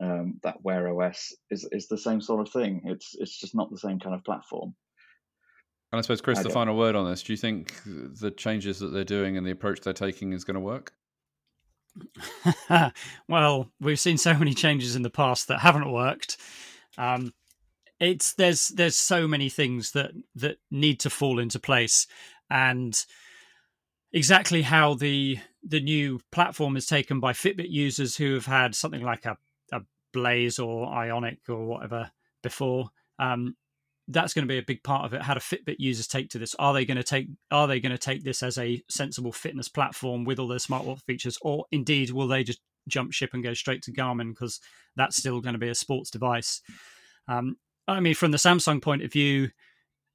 um, 0.00 0.40
that 0.42 0.64
Wear 0.64 0.88
OS 0.88 1.32
is, 1.50 1.68
is 1.71 1.87
the 1.87 1.99
same 1.99 2.21
sort 2.21 2.40
of 2.40 2.52
thing. 2.52 2.82
It's 2.87 3.14
it's 3.14 3.38
just 3.38 3.54
not 3.54 3.71
the 3.71 3.78
same 3.78 4.00
kind 4.00 4.16
of 4.16 4.25
platform. 4.25 4.75
And 5.92 5.99
I 5.99 6.02
suppose, 6.02 6.22
Chris, 6.22 6.38
I 6.38 6.44
the 6.44 6.50
final 6.50 6.76
word 6.76 6.96
on 6.96 7.08
this: 7.08 7.22
Do 7.22 7.32
you 7.32 7.37
think 7.37 7.75
the 7.84 8.30
changes 8.30 8.78
that 8.78 8.88
they're 8.88 9.04
doing 9.04 9.37
and 9.37 9.46
the 9.46 9.50
approach 9.50 9.80
they're 9.80 9.92
taking 9.92 10.32
is 10.32 10.42
going 10.42 10.54
to 10.54 10.61
work? 10.61 10.94
well, 13.28 13.70
we've 13.80 14.00
seen 14.00 14.16
so 14.16 14.34
many 14.34 14.54
changes 14.54 14.96
in 14.96 15.02
the 15.02 15.11
past 15.11 15.49
that 15.49 15.61
haven't 15.61 15.92
worked. 15.92 16.38
Um, 16.96 17.34
it's 18.00 18.32
there's 18.34 18.68
there's 18.68 18.96
so 18.96 19.28
many 19.28 19.49
things 19.49 19.92
that 19.92 20.12
that 20.34 20.56
need 20.70 20.99
to 21.00 21.11
fall 21.11 21.38
into 21.38 21.61
place, 21.61 22.06
and 22.50 23.04
exactly 24.12 24.62
how 24.62 24.94
the 24.94 25.38
the 25.62 25.80
new 25.80 26.20
platform 26.32 26.76
is 26.76 26.87
taken 26.87 27.20
by 27.20 27.32
Fitbit 27.32 27.70
users 27.70 28.16
who 28.16 28.34
have 28.34 28.46
had 28.46 28.75
something 28.75 29.02
like 29.02 29.26
a, 29.26 29.37
a 29.72 29.82
Blaze 30.12 30.58
or 30.58 30.88
Ionic 30.88 31.40
or 31.49 31.66
whatever 31.66 32.11
before. 32.42 32.90
Um, 33.18 33.56
that's 34.12 34.35
going 34.35 34.47
to 34.47 34.52
be 34.52 34.59
a 34.59 34.62
big 34.62 34.83
part 34.83 35.04
of 35.04 35.14
it. 35.14 35.23
How 35.23 35.35
do 35.35 35.40
Fitbit 35.40 35.76
users 35.78 36.07
take 36.07 36.28
to 36.31 36.38
this? 36.38 36.54
Are 36.59 36.73
they 36.73 36.85
going 36.85 36.97
to 36.97 37.02
take 37.02 37.28
Are 37.50 37.66
they 37.66 37.81
going 37.81 37.92
to 37.92 37.99
take 37.99 38.25
this 38.25 38.42
as 38.42 38.59
a 38.59 38.83
sensible 38.88 39.33
fitness 39.33 39.69
platform 39.69 40.25
with 40.25 40.38
all 40.38 40.49
their 40.49 40.59
smartwatch 40.59 41.02
features, 41.02 41.38
or 41.42 41.66
indeed 41.71 42.11
will 42.11 42.28
they 42.28 42.45
just 42.45 42.61
jump 42.88 43.12
ship 43.12 43.31
and 43.33 43.45
go 43.45 43.54
straight 43.54 43.83
to 43.83 43.92
Garmin 43.92 44.31
because 44.31 44.61
that's 44.97 45.16
still 45.16 45.40
going 45.40 45.54
to 45.54 45.59
be 45.59 45.69
a 45.69 45.75
sports 45.75 46.11
device? 46.11 46.61
Um, 47.28 47.57
I 47.88 48.00
mean, 48.00 48.14
from 48.14 48.31
the 48.31 48.38
Samsung 48.38 48.83
point 48.83 49.02
of 49.02 49.12
view, 49.12 49.50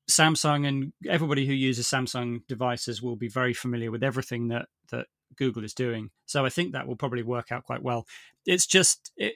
Samsung 0.09 0.67
and 0.67 0.93
everybody 1.07 1.45
who 1.45 1.53
uses 1.53 1.87
Samsung 1.87 2.45
devices 2.47 3.01
will 3.01 3.15
be 3.15 3.27
very 3.27 3.53
familiar 3.53 3.91
with 3.91 4.03
everything 4.03 4.47
that 4.49 4.67
that 4.91 5.07
Google 5.35 5.63
is 5.63 5.73
doing. 5.73 6.09
So 6.25 6.45
I 6.45 6.49
think 6.49 6.71
that 6.71 6.87
will 6.87 6.95
probably 6.95 7.23
work 7.23 7.51
out 7.51 7.63
quite 7.63 7.83
well. 7.83 8.05
It's 8.45 8.65
just 8.65 9.11
it 9.17 9.35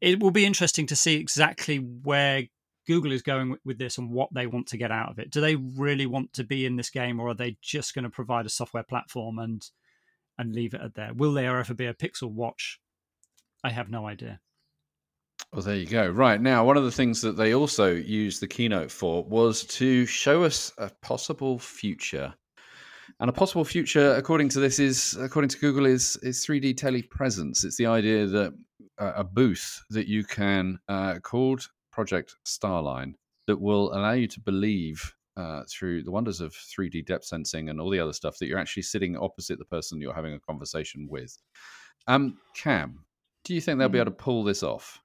it 0.00 0.20
will 0.20 0.30
be 0.30 0.44
interesting 0.44 0.86
to 0.88 0.96
see 0.96 1.16
exactly 1.16 1.78
where 1.78 2.44
Google 2.86 3.12
is 3.12 3.22
going 3.22 3.56
with 3.64 3.78
this 3.78 3.98
and 3.98 4.10
what 4.10 4.32
they 4.32 4.46
want 4.46 4.68
to 4.68 4.76
get 4.76 4.90
out 4.90 5.10
of 5.10 5.18
it. 5.18 5.30
Do 5.30 5.40
they 5.40 5.56
really 5.56 6.06
want 6.06 6.32
to 6.34 6.44
be 6.44 6.66
in 6.66 6.76
this 6.76 6.90
game, 6.90 7.20
or 7.20 7.28
are 7.28 7.34
they 7.34 7.56
just 7.60 7.94
going 7.94 8.04
to 8.04 8.10
provide 8.10 8.46
a 8.46 8.50
software 8.50 8.84
platform 8.84 9.38
and 9.38 9.68
and 10.38 10.54
leave 10.54 10.74
it 10.74 10.80
at 10.80 10.94
there? 10.94 11.12
Will 11.14 11.32
there 11.32 11.58
ever 11.58 11.74
be 11.74 11.86
a 11.86 11.94
Pixel 11.94 12.30
Watch? 12.30 12.80
I 13.64 13.70
have 13.70 13.90
no 13.90 14.06
idea. 14.06 14.40
Well, 15.52 15.62
there 15.62 15.76
you 15.76 15.86
go. 15.86 16.08
Right 16.08 16.40
now, 16.40 16.64
one 16.64 16.76
of 16.76 16.84
the 16.84 16.90
things 16.90 17.20
that 17.22 17.36
they 17.36 17.54
also 17.54 17.94
used 17.94 18.40
the 18.40 18.48
keynote 18.48 18.90
for 18.90 19.24
was 19.24 19.64
to 19.64 20.04
show 20.06 20.44
us 20.44 20.72
a 20.78 20.90
possible 21.02 21.58
future. 21.58 22.34
And 23.20 23.30
a 23.30 23.32
possible 23.32 23.64
future, 23.64 24.14
according 24.14 24.50
to 24.50 24.60
this, 24.60 24.78
is 24.78 25.16
according 25.18 25.48
to 25.50 25.58
Google, 25.58 25.86
is 25.86 26.16
is 26.22 26.44
3D 26.44 26.74
telepresence. 26.74 27.64
It's 27.64 27.76
the 27.76 27.86
idea 27.86 28.26
that 28.26 28.52
uh, 28.98 29.12
a 29.16 29.24
booth 29.24 29.82
that 29.90 30.08
you 30.08 30.24
can 30.24 30.78
uh, 30.88 31.18
called 31.20 31.68
Project 31.96 32.36
Starline 32.44 33.14
that 33.46 33.58
will 33.58 33.90
allow 33.94 34.12
you 34.12 34.26
to 34.26 34.38
believe 34.40 35.14
uh, 35.38 35.62
through 35.66 36.02
the 36.02 36.10
wonders 36.10 36.42
of 36.42 36.52
3D 36.52 37.06
depth 37.06 37.24
sensing 37.24 37.70
and 37.70 37.80
all 37.80 37.88
the 37.88 37.98
other 37.98 38.12
stuff 38.12 38.36
that 38.36 38.48
you're 38.48 38.58
actually 38.58 38.82
sitting 38.82 39.16
opposite 39.16 39.58
the 39.58 39.64
person 39.64 39.98
you're 39.98 40.12
having 40.12 40.34
a 40.34 40.40
conversation 40.40 41.08
with. 41.08 41.34
Um, 42.06 42.36
Cam, 42.54 43.06
do 43.44 43.54
you 43.54 43.62
think 43.62 43.78
they'll 43.78 43.88
be 43.88 43.96
hmm. 43.96 44.02
able 44.02 44.10
to 44.10 44.22
pull 44.24 44.44
this 44.44 44.62
off? 44.62 45.00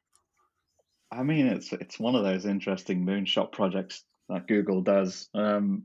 I 1.14 1.24
mean, 1.24 1.48
it's 1.48 1.72
it's 1.72 1.98
one 1.98 2.16
of 2.16 2.26
those 2.26 2.46
interesting 2.46 3.06
moonshot 3.06 3.54
projects 3.54 4.04
that 4.28 4.50
Google 4.50 4.82
does. 4.82 5.30
Um, 5.34 5.84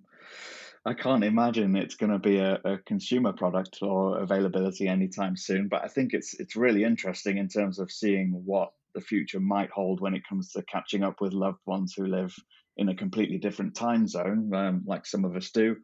I 0.85 0.95
can't 0.95 1.23
imagine 1.23 1.77
it's 1.77 1.95
going 1.95 2.13
to 2.13 2.19
be 2.19 2.39
a, 2.39 2.61
a, 2.65 2.79
consumer 2.79 3.33
product 3.33 3.79
or 3.81 4.19
availability 4.19 4.89
anytime 4.89 5.37
soon. 5.37 5.69
But 5.69 5.85
I 5.85 5.89
think 5.89 6.15
it's 6.15 6.35
it's 6.35 6.57
really 6.57 6.83
interesting 6.83 7.39
in 7.39 7.49
terms 7.49 7.79
of 7.79 7.93
seeing 7.93 8.43
what 8.45 8.73
the 8.97 9.01
future 9.03 9.39
might 9.39 9.71
hold 9.71 10.01
when 10.01 10.15
it 10.15 10.27
comes 10.29 10.51
to 10.53 10.63
catching 10.63 11.05
up 11.05 11.21
with 11.21 11.33
loved 11.33 11.61
ones 11.67 11.95
who 11.97 12.07
live 12.07 12.35
in 12.79 12.89
a 12.89 12.97
completely 12.97 13.39
different 13.39 13.75
time 13.75 14.09
zone, 14.09 14.53
um, 14.55 14.83
like 14.87 15.07
some 15.07 15.25
of 15.25 15.37
us 15.37 15.51
do. 15.51 15.77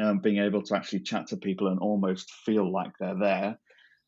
Um, 0.00 0.20
being 0.20 0.38
able 0.38 0.62
to 0.62 0.76
actually 0.76 1.00
chat 1.00 1.26
to 1.28 1.36
people 1.36 1.66
and 1.66 1.80
almost 1.80 2.30
feel 2.46 2.70
like 2.70 2.92
they're 3.00 3.18
there. 3.18 3.58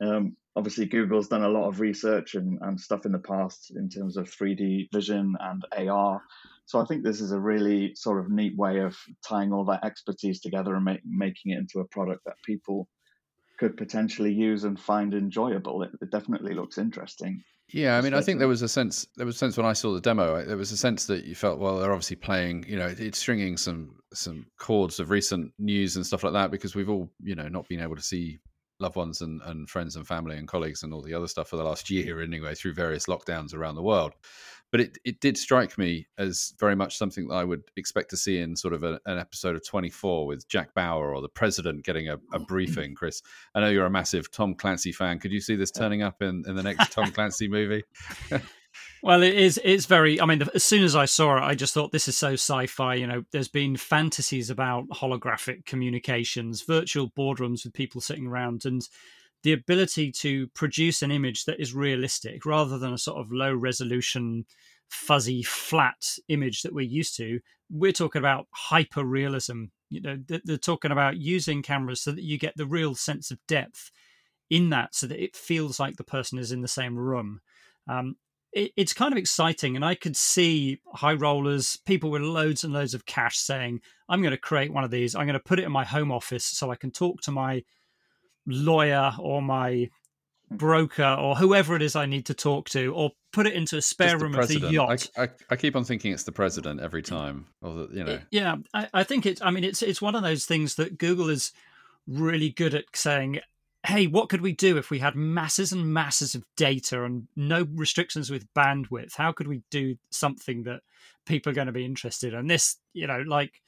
Um, 0.01 0.37
obviously 0.55 0.87
Google's 0.87 1.29
done 1.29 1.43
a 1.43 1.49
lot 1.49 1.69
of 1.69 1.81
research 1.81 2.35
and, 2.35 2.59
and 2.63 2.81
stuff 2.81 3.07
in 3.07 3.13
the 3.13 3.19
past 3.19 3.73
in 3.75 3.89
terms 3.89 4.17
of 4.17 4.31
3D 4.31 4.89
vision 4.93 5.35
and 5.41 5.65
AR. 5.89 6.23
So 6.67 6.81
I 6.81 6.85
think 6.85 7.03
this 7.03 7.21
is 7.21 7.33
a 7.33 7.41
really 7.41 7.95
sort 7.95 8.21
of 8.21 8.31
neat 8.31 8.57
way 8.57 8.79
of 8.79 8.97
tying 9.27 9.53
all 9.53 9.65
that 9.65 9.85
expertise 9.85 10.41
together 10.41 10.77
and 10.77 10.85
make, 10.85 11.01
making 11.05 11.53
it 11.53 11.59
into 11.59 11.81
a 11.81 11.89
product 11.89 12.23
that 12.27 12.37
people 12.45 12.87
could 13.61 13.77
potentially 13.77 14.33
use 14.33 14.65
and 14.65 14.81
find 14.81 15.13
enjoyable. 15.13 15.83
It, 15.83 15.91
it 16.01 16.11
definitely 16.11 16.55
looks 16.55 16.79
interesting. 16.79 17.45
Yeah, 17.69 17.99
I 17.99 18.01
mean, 18.01 18.15
I 18.15 18.23
think 18.23 18.39
there 18.39 18.49
was 18.49 18.63
a 18.63 18.69
sense. 18.69 19.07
There 19.17 19.27
was 19.27 19.37
a 19.37 19.39
sense 19.39 19.59
when 19.59 19.67
I 19.67 19.75
saw 19.75 19.93
the 19.93 20.01
demo. 20.01 20.43
There 20.43 20.57
was 20.57 20.73
a 20.73 20.79
sense 20.79 21.05
that 21.07 21.25
you 21.25 21.35
felt, 21.35 21.59
well, 21.59 21.79
they're 21.79 21.93
obviously 21.93 22.17
playing. 22.17 22.65
You 22.67 22.79
know, 22.79 22.93
it's 22.99 23.19
stringing 23.19 23.59
some 23.59 23.97
some 24.15 24.47
chords 24.59 24.99
of 24.99 25.11
recent 25.11 25.53
news 25.59 25.95
and 25.95 26.07
stuff 26.07 26.25
like 26.25 26.33
that 26.33 26.51
because 26.51 26.75
we've 26.75 26.89
all, 26.89 27.13
you 27.23 27.35
know, 27.35 27.49
not 27.49 27.69
been 27.69 27.81
able 27.81 27.97
to 27.97 28.03
see 28.03 28.39
loved 28.81 28.97
ones 28.97 29.21
and, 29.21 29.43
and 29.45 29.69
friends 29.69 29.95
and 29.95 30.07
family 30.07 30.39
and 30.39 30.49
colleagues 30.49 30.83
and 30.83 30.95
all 30.95 31.03
the 31.03 31.13
other 31.13 31.29
stuff 31.29 31.49
for 31.49 31.57
the 31.57 31.63
last 31.63 31.91
year 31.91 32.23
anyway 32.23 32.55
through 32.55 32.73
various 32.73 33.07
lockdowns 33.07 33.55
around 33.55 33.75
the 33.75 33.83
world 33.83 34.15
but 34.71 34.81
it, 34.81 34.99
it 35.05 35.21
did 35.21 35.37
strike 35.37 35.77
me 35.79 36.07
as 36.19 36.55
very 36.59 36.77
much 36.77 36.97
something 36.97 37.29
that 37.29 37.35
I 37.35 37.45
would 37.45 37.63
expect 37.77 38.11
to 38.11 38.17
see 38.17 38.39
in 38.39 38.57
sort 38.57 38.75
of 38.75 38.85
a, 38.85 39.01
an 39.07 39.19
episode 39.19 39.57
of 39.57 39.67
24 39.67 40.27
with 40.27 40.49
Jack 40.49 40.75
Bauer 40.75 41.15
or 41.15 41.21
the 41.21 41.29
president 41.29 41.85
getting 41.85 42.09
a, 42.09 42.19
a, 42.33 42.39
briefing. 42.39 42.95
Chris, 42.95 43.23
I 43.55 43.61
know 43.61 43.69
you're 43.69 43.87
a 43.87 43.91
massive 43.91 44.31
Tom 44.31 44.55
Clancy 44.55 44.93
fan. 44.93 45.19
Could 45.19 45.33
you 45.33 45.41
see 45.41 45.57
this 45.57 45.71
turning 45.71 46.03
up 46.03 46.23
in, 46.23 46.45
in 46.47 46.55
the 46.55 46.63
next 46.63 46.93
Tom 46.93 47.11
Clancy 47.13 47.49
movie? 47.49 47.83
Well, 49.03 49.23
it 49.23 49.35
is. 49.35 49.59
It's 49.65 49.87
very. 49.87 50.21
I 50.21 50.27
mean, 50.27 50.43
as 50.55 50.63
soon 50.63 50.85
as 50.85 50.95
I 50.95 51.07
saw 51.07 51.39
it, 51.39 51.43
I 51.43 51.55
just 51.55 51.75
thought 51.75 51.91
this 51.91 52.07
is 52.07 52.17
so 52.17 52.35
sci-fi. 52.35 52.95
You 52.95 53.07
know, 53.07 53.25
there's 53.33 53.49
been 53.49 53.77
fantasies 53.77 54.51
about 54.51 54.89
holographic 54.91 55.65
communications, 55.65 56.63
virtual 56.63 57.11
boardrooms 57.11 57.65
with 57.65 57.73
people 57.73 58.01
sitting 58.01 58.27
around, 58.27 58.65
and 58.67 58.87
the 59.43 59.53
ability 59.53 60.13
to 60.13 60.47
produce 60.49 61.03
an 61.03 61.11
image 61.11 61.45
that 61.45 61.61
is 61.61 61.75
realistic 61.75 62.45
rather 62.45 62.79
than 62.79 62.93
a 62.93 62.99
sort 62.99 63.19
of 63.19 63.33
low 63.33 63.55
resolution, 63.55 64.45
fuzzy, 64.89 65.43
flat 65.43 66.19
image 66.29 66.63
that 66.63 66.75
we're 66.75 66.81
used 66.83 67.17
to. 67.17 67.41
We're 67.71 67.93
talking 67.93 68.21
about 68.21 68.49
hyper 68.53 69.05
realism. 69.05 69.65
You 69.89 70.01
know, 70.03 70.19
they're 70.29 70.57
talking 70.57 70.93
about 70.93 71.17
using 71.17 71.63
cameras 71.63 72.03
so 72.03 72.13
that 72.13 72.25
you 72.25 72.39
get 72.39 72.57
the 72.57 72.67
real 72.67 72.95
sense 72.95 73.31
of 73.31 73.39
depth 73.49 73.91
in 74.51 74.71
that, 74.71 74.95
so 74.95 75.07
that 75.07 75.23
it 75.23 75.37
feels 75.37 75.81
like 75.81 75.97
the 75.97 76.05
person 76.05 76.39
is 76.39 76.53
in 76.53 76.61
the 76.61 76.69
same 76.69 76.99
room. 76.99 77.41
Um, 77.89 78.17
it, 78.53 78.73
it's 78.77 78.93
kind 78.93 79.13
of 79.13 79.19
exciting. 79.19 79.77
And 79.77 79.85
I 79.85 79.95
could 79.95 80.17
see 80.17 80.81
high 80.93 81.15
rollers, 81.15 81.79
people 81.87 82.11
with 82.11 82.23
loads 82.23 82.65
and 82.65 82.73
loads 82.73 82.95
of 82.95 83.07
cash 83.07 83.39
saying, 83.39 83.81
I'm 84.09 84.23
going 84.23 84.33
to 84.33 84.39
create 84.39 84.73
one 84.73 84.85
of 84.85 84.91
these. 84.91 85.15
I'm 85.15 85.27
going 85.27 85.35
to 85.35 85.41
put 85.41 85.61
it 85.61 85.65
in 85.65 85.73
my 85.73 85.85
home 85.85 86.13
office 86.13 86.45
so 86.45 86.71
I 86.71 86.77
can 86.77 86.91
talk 86.91 87.21
to 87.23 87.31
my 87.31 87.63
lawyer 88.47 89.13
or 89.19 89.43
my 89.43 89.91
hmm. 90.49 90.57
broker 90.57 91.17
or 91.19 91.37
whoever 91.37 91.77
it 91.77 91.83
is 91.83 91.97
I 91.97 92.07
need 92.07 92.27
to 92.27 92.35
talk 92.35 92.69
to, 92.71 92.95
or 92.95 93.11
put 93.33 93.47
it 93.47 93.55
into 93.55 93.77
a 93.77 93.83
spare 93.83 94.19
room 94.19 94.35
of 94.35 94.49
the 94.49 94.59
yacht. 94.71 95.09
I, 95.17 95.23
I, 95.23 95.29
I, 95.51 95.57
keep 95.57 95.77
on 95.77 95.85
thinking 95.85 96.13
it's 96.13 96.25
the 96.25 96.33
president 96.33 96.81
every 96.81 97.03
time, 97.03 97.47
or 97.63 97.75
the, 97.75 97.89
you 97.93 98.05
know. 98.05 98.19
Yeah, 98.31 98.57
I, 98.75 98.89
I 98.93 99.05
think 99.05 99.27
it's. 99.27 99.41
I 99.43 99.51
mean, 99.51 99.65
it's 99.65 99.83
it's 99.83 100.03
one 100.03 100.15
of 100.15 100.23
those 100.23 100.47
things 100.47 100.77
that 100.77 100.99
Google 100.99 101.29
is 101.29 101.53
really 102.07 102.51
good 102.51 102.75
at 102.75 102.85
saying 102.95 103.41
hey, 103.87 104.07
what 104.07 104.29
could 104.29 104.41
we 104.41 104.53
do 104.53 104.77
if 104.77 104.91
we 104.91 104.99
had 104.99 105.15
masses 105.17 105.73
and 105.73 105.93
masses 105.93 106.35
of 106.35 106.45
data 106.57 107.03
and 107.05 107.29
no 107.35 107.67
restrictions 107.75 108.31
with 108.31 108.53
bandwidth? 108.55 109.17
How 109.17 109.33
could 109.33 109.49
we 109.49 109.63
do 109.71 109.97
something 110.11 110.65
that 110.65 110.81
people 111.25 111.51
are 111.51 111.55
going 111.55 111.67
to 111.67 111.73
be 111.73 111.85
interested 111.85 112.35
in? 112.35 112.47
This, 112.47 112.77
you 112.93 113.07
know, 113.07 113.23
like 113.27 113.63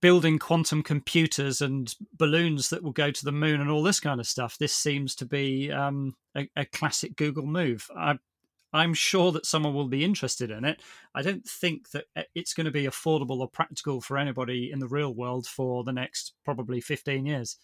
building 0.00 0.38
quantum 0.38 0.82
computers 0.82 1.60
and 1.60 1.94
balloons 2.16 2.68
that 2.68 2.82
will 2.82 2.92
go 2.92 3.10
to 3.10 3.24
the 3.24 3.32
moon 3.32 3.60
and 3.60 3.70
all 3.70 3.82
this 3.82 4.00
kind 4.00 4.20
of 4.20 4.26
stuff. 4.26 4.58
This 4.58 4.72
seems 4.72 5.14
to 5.16 5.26
be 5.26 5.72
um, 5.72 6.14
a, 6.36 6.48
a, 6.54 6.64
classic 6.66 7.16
Google 7.16 7.46
move. 7.46 7.88
I, 7.96 8.18
I'm 8.72 8.94
sure 8.94 9.32
that 9.32 9.46
someone 9.46 9.74
will 9.74 9.88
be 9.88 10.04
interested 10.04 10.50
in 10.50 10.64
it. 10.64 10.82
I 11.14 11.22
don't 11.22 11.46
think 11.46 11.90
that 11.90 12.04
uh, 12.14 12.22
it's 12.34 12.52
going 12.52 12.66
to 12.66 12.70
be 12.70 12.84
affordable 12.84 13.40
or 13.40 13.48
practical 13.48 14.00
for 14.00 14.18
anybody 14.18 14.70
in 14.70 14.80
the 14.80 14.88
real 14.88 15.14
world 15.14 15.46
for 15.46 15.82
the 15.82 15.92
next 15.92 16.34
probably 16.44 16.80
15 16.80 17.24
years. 17.24 17.56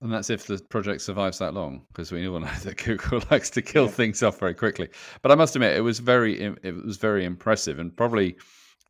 And 0.00 0.12
that's 0.12 0.30
if 0.30 0.46
the 0.46 0.58
project 0.70 1.02
survives 1.02 1.38
that 1.38 1.54
long, 1.54 1.84
because 1.88 2.12
we 2.12 2.26
all 2.26 2.38
know 2.38 2.48
that 2.62 2.76
Google 2.84 3.22
likes 3.30 3.50
to 3.50 3.62
kill 3.62 3.84
yeah. 3.84 3.90
things 3.90 4.22
off 4.22 4.38
very 4.38 4.54
quickly. 4.54 4.88
But 5.22 5.32
I 5.32 5.34
must 5.34 5.56
admit, 5.56 5.76
it 5.76 5.82
was 5.82 5.98
very 5.98 6.40
it 6.40 6.84
was 6.84 6.96
very 6.96 7.24
impressive, 7.24 7.78
and 7.78 7.96
probably 7.96 8.36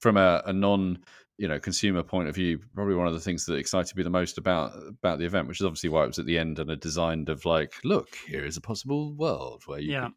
from 0.00 0.18
a, 0.18 0.42
a 0.44 0.52
non 0.52 0.98
you 1.38 1.48
know 1.48 1.58
consumer 1.60 2.02
point 2.02 2.28
of 2.28 2.34
view, 2.34 2.60
probably 2.74 2.94
one 2.94 3.06
of 3.06 3.14
the 3.14 3.20
things 3.20 3.46
that 3.46 3.54
excited 3.56 3.96
me 3.96 4.02
the 4.02 4.10
most 4.10 4.38
about 4.38 4.72
about 4.88 5.18
the 5.18 5.24
event, 5.26 5.48
which 5.48 5.60
is 5.60 5.66
obviously 5.66 5.90
why 5.90 6.04
it 6.04 6.08
was 6.08 6.18
at 6.18 6.26
the 6.26 6.38
end 6.38 6.58
and 6.58 6.70
a 6.70 6.76
designed 6.76 7.28
of 7.28 7.44
like, 7.44 7.74
look, 7.84 8.16
here 8.26 8.44
is 8.44 8.56
a 8.56 8.60
possible 8.60 9.14
world 9.14 9.62
where 9.66 9.78
you 9.80 9.92
Yeah. 9.92 10.00
could, 10.00 10.12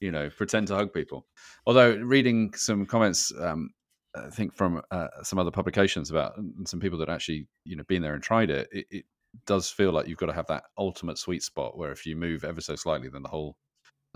you 0.00 0.10
know, 0.10 0.30
pretend 0.30 0.68
to 0.68 0.74
hug 0.74 0.92
people. 0.92 1.26
Although 1.66 1.96
reading 1.96 2.54
some 2.54 2.86
comments, 2.86 3.32
um, 3.40 3.70
I 4.14 4.28
think 4.30 4.54
from 4.54 4.82
uh, 4.90 5.08
some 5.22 5.38
other 5.38 5.50
publications 5.50 6.10
about 6.10 6.36
and 6.36 6.68
some 6.68 6.80
people 6.80 6.98
that 6.98 7.08
actually 7.08 7.48
you 7.64 7.76
know 7.76 7.84
been 7.84 8.02
there 8.02 8.14
and 8.14 8.22
tried 8.22 8.50
it, 8.50 8.68
it, 8.72 8.86
it 8.90 9.04
does 9.46 9.70
feel 9.70 9.92
like 9.92 10.06
you've 10.08 10.18
got 10.18 10.26
to 10.26 10.32
have 10.34 10.46
that 10.48 10.64
ultimate 10.78 11.18
sweet 11.18 11.42
spot 11.42 11.76
where 11.78 11.92
if 11.92 12.04
you 12.04 12.16
move 12.16 12.44
ever 12.44 12.60
so 12.60 12.76
slightly, 12.76 13.08
then 13.08 13.22
the 13.22 13.28
whole 13.28 13.56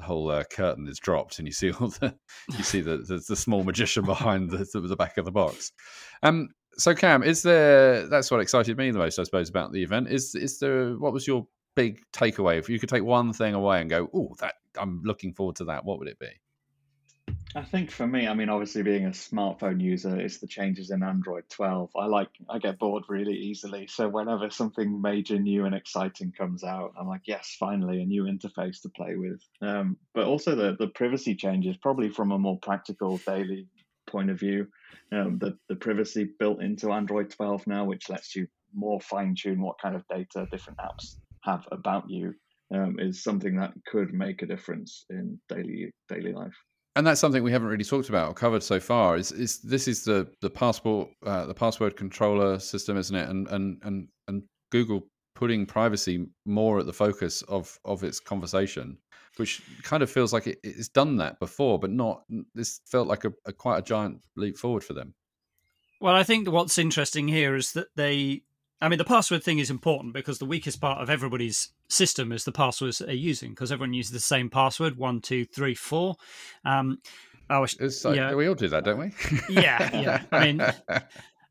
whole 0.01 0.31
uh, 0.31 0.45
curtain 0.45 0.87
is 0.89 0.99
dropped 0.99 1.39
and 1.39 1.49
you 1.49 1.53
see 1.53 1.73
all 1.73 1.89
the 1.89 2.15
you 2.57 2.63
see 2.63 2.81
the 2.81 2.99
the, 2.99 3.23
the 3.29 3.37
small 3.37 3.65
magician 3.65 4.05
behind 4.05 4.51
the, 4.51 4.67
the 4.75 4.97
back 4.97 5.19
of 5.19 5.25
the 5.25 5.33
box. 5.33 5.73
Um, 6.23 6.49
so 6.79 6.95
Cam, 6.95 7.23
is 7.23 7.43
there? 7.43 8.07
That's 8.07 8.31
what 8.31 8.41
excited 8.41 8.77
me 8.77 8.91
the 8.91 8.99
most, 8.99 9.19
I 9.19 9.23
suppose, 9.23 9.49
about 9.49 9.73
the 9.73 9.83
event. 9.83 10.09
Is 10.09 10.35
is 10.35 10.59
there? 10.59 10.95
What 10.95 11.13
was 11.13 11.27
your 11.27 11.47
big 11.75 12.01
takeaway? 12.13 12.59
If 12.59 12.69
you 12.69 12.79
could 12.79 12.89
take 12.89 13.05
one 13.05 13.33
thing 13.33 13.55
away 13.55 13.81
and 13.81 13.89
go, 13.89 14.09
oh, 14.13 14.35
that 14.41 14.55
I'm 14.79 15.01
looking 15.05 15.33
forward 15.33 15.57
to 15.57 15.65
that. 15.67 15.85
What 15.85 15.99
would 15.99 16.09
it 16.09 16.19
be? 16.19 16.29
I 17.57 17.63
think 17.63 17.91
for 17.91 18.07
me, 18.07 18.29
I 18.29 18.35
mean, 18.35 18.51
obviously 18.51 18.83
being 18.83 19.07
a 19.07 19.11
smartphone 19.11 19.81
user, 19.81 20.21
it's 20.21 20.41
the 20.41 20.47
changes 20.47 20.91
in 20.91 21.03
Android 21.03 21.45
12. 21.49 21.89
I 21.97 22.05
like, 22.05 22.29
I 22.51 22.59
get 22.59 22.79
bored 22.79 23.05
really 23.09 23.33
easily. 23.33 23.87
So 23.87 24.11
whenever 24.11 24.51
something 24.51 25.01
major, 25.01 25.39
new, 25.39 25.65
and 25.65 25.75
exciting 25.75 26.33
comes 26.37 26.63
out, 26.63 26.93
I'm 27.01 27.09
like, 27.09 27.23
yes, 27.27 27.57
finally 27.59 28.03
a 28.03 28.05
new 28.05 28.25
interface 28.25 28.83
to 28.83 28.91
play 28.91 29.15
with. 29.17 29.41
Um, 29.63 29.97
but 30.15 30.25
also 30.25 30.55
the 30.55 30.77
the 30.79 30.89
privacy 30.89 31.35
changes, 31.35 31.79
probably 31.79 32.11
from 32.11 32.31
a 32.31 32.39
more 32.39 32.59
practical 32.61 33.17
daily 33.27 33.69
point 34.07 34.29
of 34.31 34.39
view. 34.39 34.67
Um, 35.11 35.39
the 35.39 35.57
the 35.71 35.77
privacy 35.77 36.29
built 36.39 36.63
into 36.63 36.93
Android 36.93 37.31
12 37.31 37.67
now, 37.67 37.87
which 37.87 38.11
lets 38.11 38.37
you 38.37 38.49
more 38.75 39.01
fine 39.01 39.35
tune 39.35 39.63
what 39.63 39.81
kind 39.81 39.97
of 39.97 40.07
data 40.09 40.47
different 40.51 40.79
apps 40.79 41.15
have 41.45 41.67
about 41.73 42.11
you, 42.11 42.35
um, 42.75 42.97
is 42.99 43.25
something 43.25 43.57
that 43.57 43.73
could 43.87 44.13
make 44.13 44.43
a 44.43 44.47
difference 44.47 45.07
in 45.09 45.41
daily 45.49 45.91
daily 46.11 46.35
life 46.35 46.66
and 46.97 47.07
that's 47.07 47.21
something 47.21 47.43
we 47.43 47.53
haven't 47.53 47.69
really 47.69 47.85
talked 47.85 48.09
about 48.09 48.29
or 48.29 48.35
covered 48.35 48.63
so 48.63 48.81
far. 48.81 49.17
Is 49.17 49.31
is 49.31 49.61
this 49.61 49.87
is 49.87 50.05
the 50.05 50.27
the 50.41 50.51
passport 50.51 51.11
uh, 51.25 51.47
the 51.47 51.55
password 51.55 51.97
controller 51.97 52.59
system, 52.59 52.97
isn't 52.97 53.15
it? 53.15 53.29
And 53.29 53.47
and 53.49 53.79
and 53.85 54.09
and 54.27 54.43
Google 54.73 55.07
putting 55.35 55.67
privacy 55.67 56.27
more 56.47 56.81
at 56.81 56.87
the 56.87 56.93
focus 56.93 57.43
of 57.43 57.79
of 57.85 58.03
its 58.03 58.19
conversation, 58.19 58.97
which 59.37 59.63
kind 59.83 60.03
of 60.03 60.11
feels 60.11 60.33
like 60.33 60.47
it, 60.47 60.59
it's 60.65 60.89
done 60.89 61.17
that 61.19 61.39
before, 61.39 61.79
but 61.79 61.91
not. 61.91 62.23
This 62.55 62.81
felt 62.87 63.07
like 63.07 63.25
a, 63.25 63.33
a 63.45 63.53
quite 63.53 63.79
a 63.79 63.83
giant 63.83 64.23
leap 64.35 64.57
forward 64.57 64.83
for 64.83 64.95
them. 64.95 65.15
Well, 66.01 66.15
I 66.15 66.25
think 66.25 66.51
what's 66.51 66.79
interesting 66.79 67.29
here 67.29 67.55
is 67.55 67.73
that 67.73 67.89
they 67.95 68.43
I 68.81 68.89
mean, 68.89 68.99
the 68.99 69.05
password 69.05 69.43
thing 69.43 69.59
is 69.59 69.71
important 69.71 70.13
because 70.13 70.39
the 70.39 70.45
weakest 70.45 70.81
part 70.81 71.01
of 71.01 71.09
everybody's 71.09 71.71
system 71.89 72.31
is 72.31 72.45
the 72.45 72.53
passwords 72.53 72.99
that 72.99 73.07
they're 73.07 73.15
using 73.15 73.51
because 73.51 73.73
everyone 73.73 73.95
uses 73.95 74.13
the 74.13 74.21
same 74.21 74.51
password 74.51 74.99
one, 74.99 75.21
two, 75.21 75.47
three, 75.47 75.75
four. 75.75 76.17
Um, 76.65 76.99
I 77.49 77.59
was, 77.59 78.05
like, 78.05 78.17
yeah, 78.17 78.35
we 78.35 78.49
all 78.49 78.55
do 78.55 78.69
that, 78.69 78.85
don't 78.85 78.99
we? 78.99 79.13
Yeah, 79.49 80.01
yeah. 80.01 80.23
I 80.33 80.45
mean, 80.45 80.63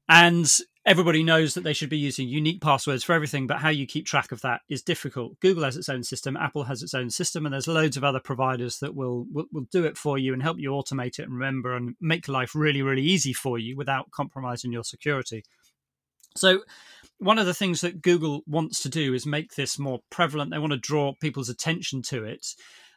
and 0.09 0.59
everybody 0.85 1.23
knows 1.23 1.53
that 1.53 1.63
they 1.63 1.73
should 1.73 1.89
be 1.89 1.97
using 1.97 2.27
unique 2.27 2.61
passwords 2.61 3.03
for 3.03 3.13
everything, 3.13 3.47
but 3.47 3.57
how 3.57 3.69
you 3.69 3.87
keep 3.87 4.05
track 4.05 4.31
of 4.31 4.41
that 4.41 4.61
is 4.69 4.83
difficult. 4.83 5.39
Google 5.39 5.63
has 5.63 5.77
its 5.77 5.89
own 5.89 6.03
system, 6.03 6.37
Apple 6.37 6.65
has 6.65 6.83
its 6.83 6.93
own 6.93 7.09
system, 7.09 7.45
and 7.45 7.53
there's 7.53 7.67
loads 7.67 7.97
of 7.97 8.03
other 8.03 8.19
providers 8.19 8.79
that 8.79 8.93
will, 8.93 9.25
will 9.31 9.45
will 9.51 9.67
do 9.71 9.85
it 9.85 9.97
for 9.97 10.17
you 10.17 10.33
and 10.33 10.43
help 10.43 10.59
you 10.59 10.71
automate 10.71 11.17
it 11.17 11.23
and 11.23 11.33
remember 11.33 11.75
and 11.75 11.95
make 11.99 12.27
life 12.27 12.53
really, 12.53 12.81
really 12.81 13.03
easy 13.03 13.33
for 13.33 13.57
you 13.57 13.75
without 13.75 14.11
compromising 14.11 14.71
your 14.71 14.83
security. 14.83 15.43
So, 16.35 16.63
one 17.19 17.39
of 17.39 17.45
the 17.45 17.53
things 17.53 17.81
that 17.81 18.01
Google 18.01 18.41
wants 18.45 18.81
to 18.83 18.89
do 18.89 19.13
is 19.13 19.25
make 19.25 19.55
this 19.55 19.79
more 19.79 19.99
prevalent. 20.09 20.51
They 20.51 20.59
want 20.59 20.73
to 20.73 20.77
draw 20.77 21.13
people's 21.21 21.49
attention 21.49 22.01
to 22.03 22.23
it, 22.23 22.45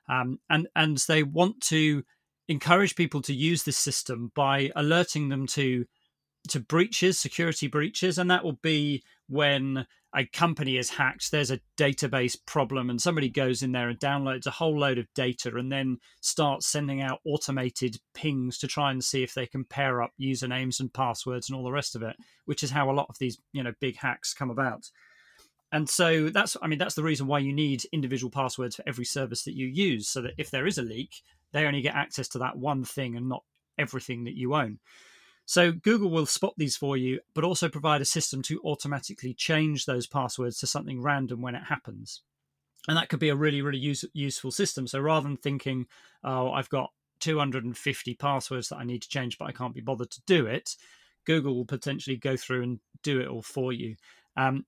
um, 0.09 0.39
and 0.51 0.69
and 0.75 0.99
they 1.09 1.23
want 1.23 1.61
to 1.63 2.03
encourage 2.49 2.97
people 2.97 3.23
to 3.23 3.35
use 3.35 3.63
this 3.63 3.77
system 3.77 4.33
by 4.35 4.71
alerting 4.75 5.29
them 5.29 5.47
to 5.49 5.85
to 6.49 6.61
breaches, 6.61 7.19
security 7.19 7.67
breaches, 7.69 8.19
and 8.19 8.31
that 8.31 8.45
will 8.45 8.59
be 8.63 9.03
when 9.29 9.87
a 10.15 10.25
company 10.25 10.79
is 10.79 10.89
hacked. 10.89 11.31
There's 11.31 11.51
a 11.51 11.61
database 11.77 12.37
problem, 12.47 12.89
and 12.89 13.01
somebody 13.01 13.29
goes 13.29 13.63
in 13.63 13.73
there 13.73 13.91
and 13.91 14.01
downloads 14.01 14.47
a 14.47 14.51
whole 14.51 14.79
load 14.79 14.99
of 14.99 15.13
data, 15.15 15.55
and 15.55 15.71
then 15.71 15.99
starts 16.21 16.67
sending 16.67 17.03
out 17.03 17.21
automated 17.27 17.99
pings 18.15 18.59
to 18.59 18.67
try 18.67 18.91
and 18.91 19.05
see 19.05 19.23
if 19.23 19.35
they 19.35 19.47
can 19.47 19.65
pair 19.65 20.01
up 20.01 20.13
usernames 20.21 20.81
and 20.81 20.93
passwords 20.95 21.49
and 21.49 21.57
all 21.57 21.65
the 21.65 21.71
rest 21.71 21.95
of 21.95 22.03
it. 22.03 22.17
Which 22.47 22.63
is 22.63 22.71
how 22.71 22.91
a 22.91 22.93
lot 22.93 23.09
of 23.11 23.19
these, 23.19 23.39
you 23.53 23.63
know, 23.63 23.73
big 23.81 23.97
hacks 23.99 24.33
come 24.33 24.51
about. 24.51 24.91
And 25.71 25.89
so 25.91 26.31
that's, 26.31 26.57
I 26.63 26.67
mean, 26.67 26.79
that's 26.79 26.95
the 26.95 27.03
reason 27.03 27.27
why 27.27 27.41
you 27.41 27.53
need 27.53 27.85
individual 27.93 28.31
passwords 28.31 28.77
for 28.77 28.85
every 28.87 29.05
service 29.05 29.45
that 29.45 29.55
you 29.55 29.67
use, 29.67 30.09
so 30.09 30.23
that 30.23 30.33
if 30.39 30.51
there 30.51 30.67
is 30.67 30.79
a 30.79 30.83
leak, 30.83 31.17
they 31.53 31.67
only 31.67 31.83
get 31.83 31.95
access 31.95 32.29
to 32.29 32.39
that 32.39 32.57
one 32.57 32.85
thing 32.85 33.17
and 33.17 33.29
not 33.29 33.45
everything 33.79 34.25
that 34.25 34.35
you 34.35 34.55
own. 34.55 34.79
So 35.49 35.73
Google 35.73 36.11
will 36.11 36.27
spot 36.27 36.53
these 36.59 36.77
for 36.77 36.99
you, 36.99 37.21
but 37.35 37.43
also 37.43 37.71
provide 37.71 38.03
a 38.03 38.05
system 38.05 38.43
to 38.43 38.61
automatically 38.65 39.33
change 39.33 39.87
those 39.87 40.07
passwords 40.07 40.59
to 40.59 40.67
something 40.67 41.01
random 41.01 41.41
when 41.41 41.55
it 41.55 41.63
happens. 41.63 42.21
And 42.87 42.99
that 42.99 43.09
could 43.09 43.19
be 43.19 43.31
a 43.31 43.35
really, 43.35 43.63
really 43.63 43.79
use, 43.79 44.05
useful 44.13 44.51
system. 44.51 44.87
So 44.87 45.01
rather 45.01 45.27
than 45.27 45.39
thinking, 45.39 45.87
oh, 46.23 46.51
I've 46.53 46.69
got 46.69 46.91
250 47.21 48.15
passwords 48.17 48.69
that 48.69 48.77
I 48.77 48.85
need 48.85 49.01
to 49.01 49.09
change, 49.09 49.39
but 49.39 49.47
I 49.47 49.53
can't 49.53 49.75
be 49.75 49.81
bothered 49.81 50.11
to 50.11 50.23
do 50.27 50.45
it, 50.45 50.77
Google 51.25 51.55
will 51.55 51.65
potentially 51.65 52.19
go 52.19 52.37
through 52.37 52.63
and 52.63 52.81
do 53.03 53.19
it 53.19 53.29
all 53.29 53.41
for 53.41 53.73
you. 53.73 53.97
Um, 54.37 54.67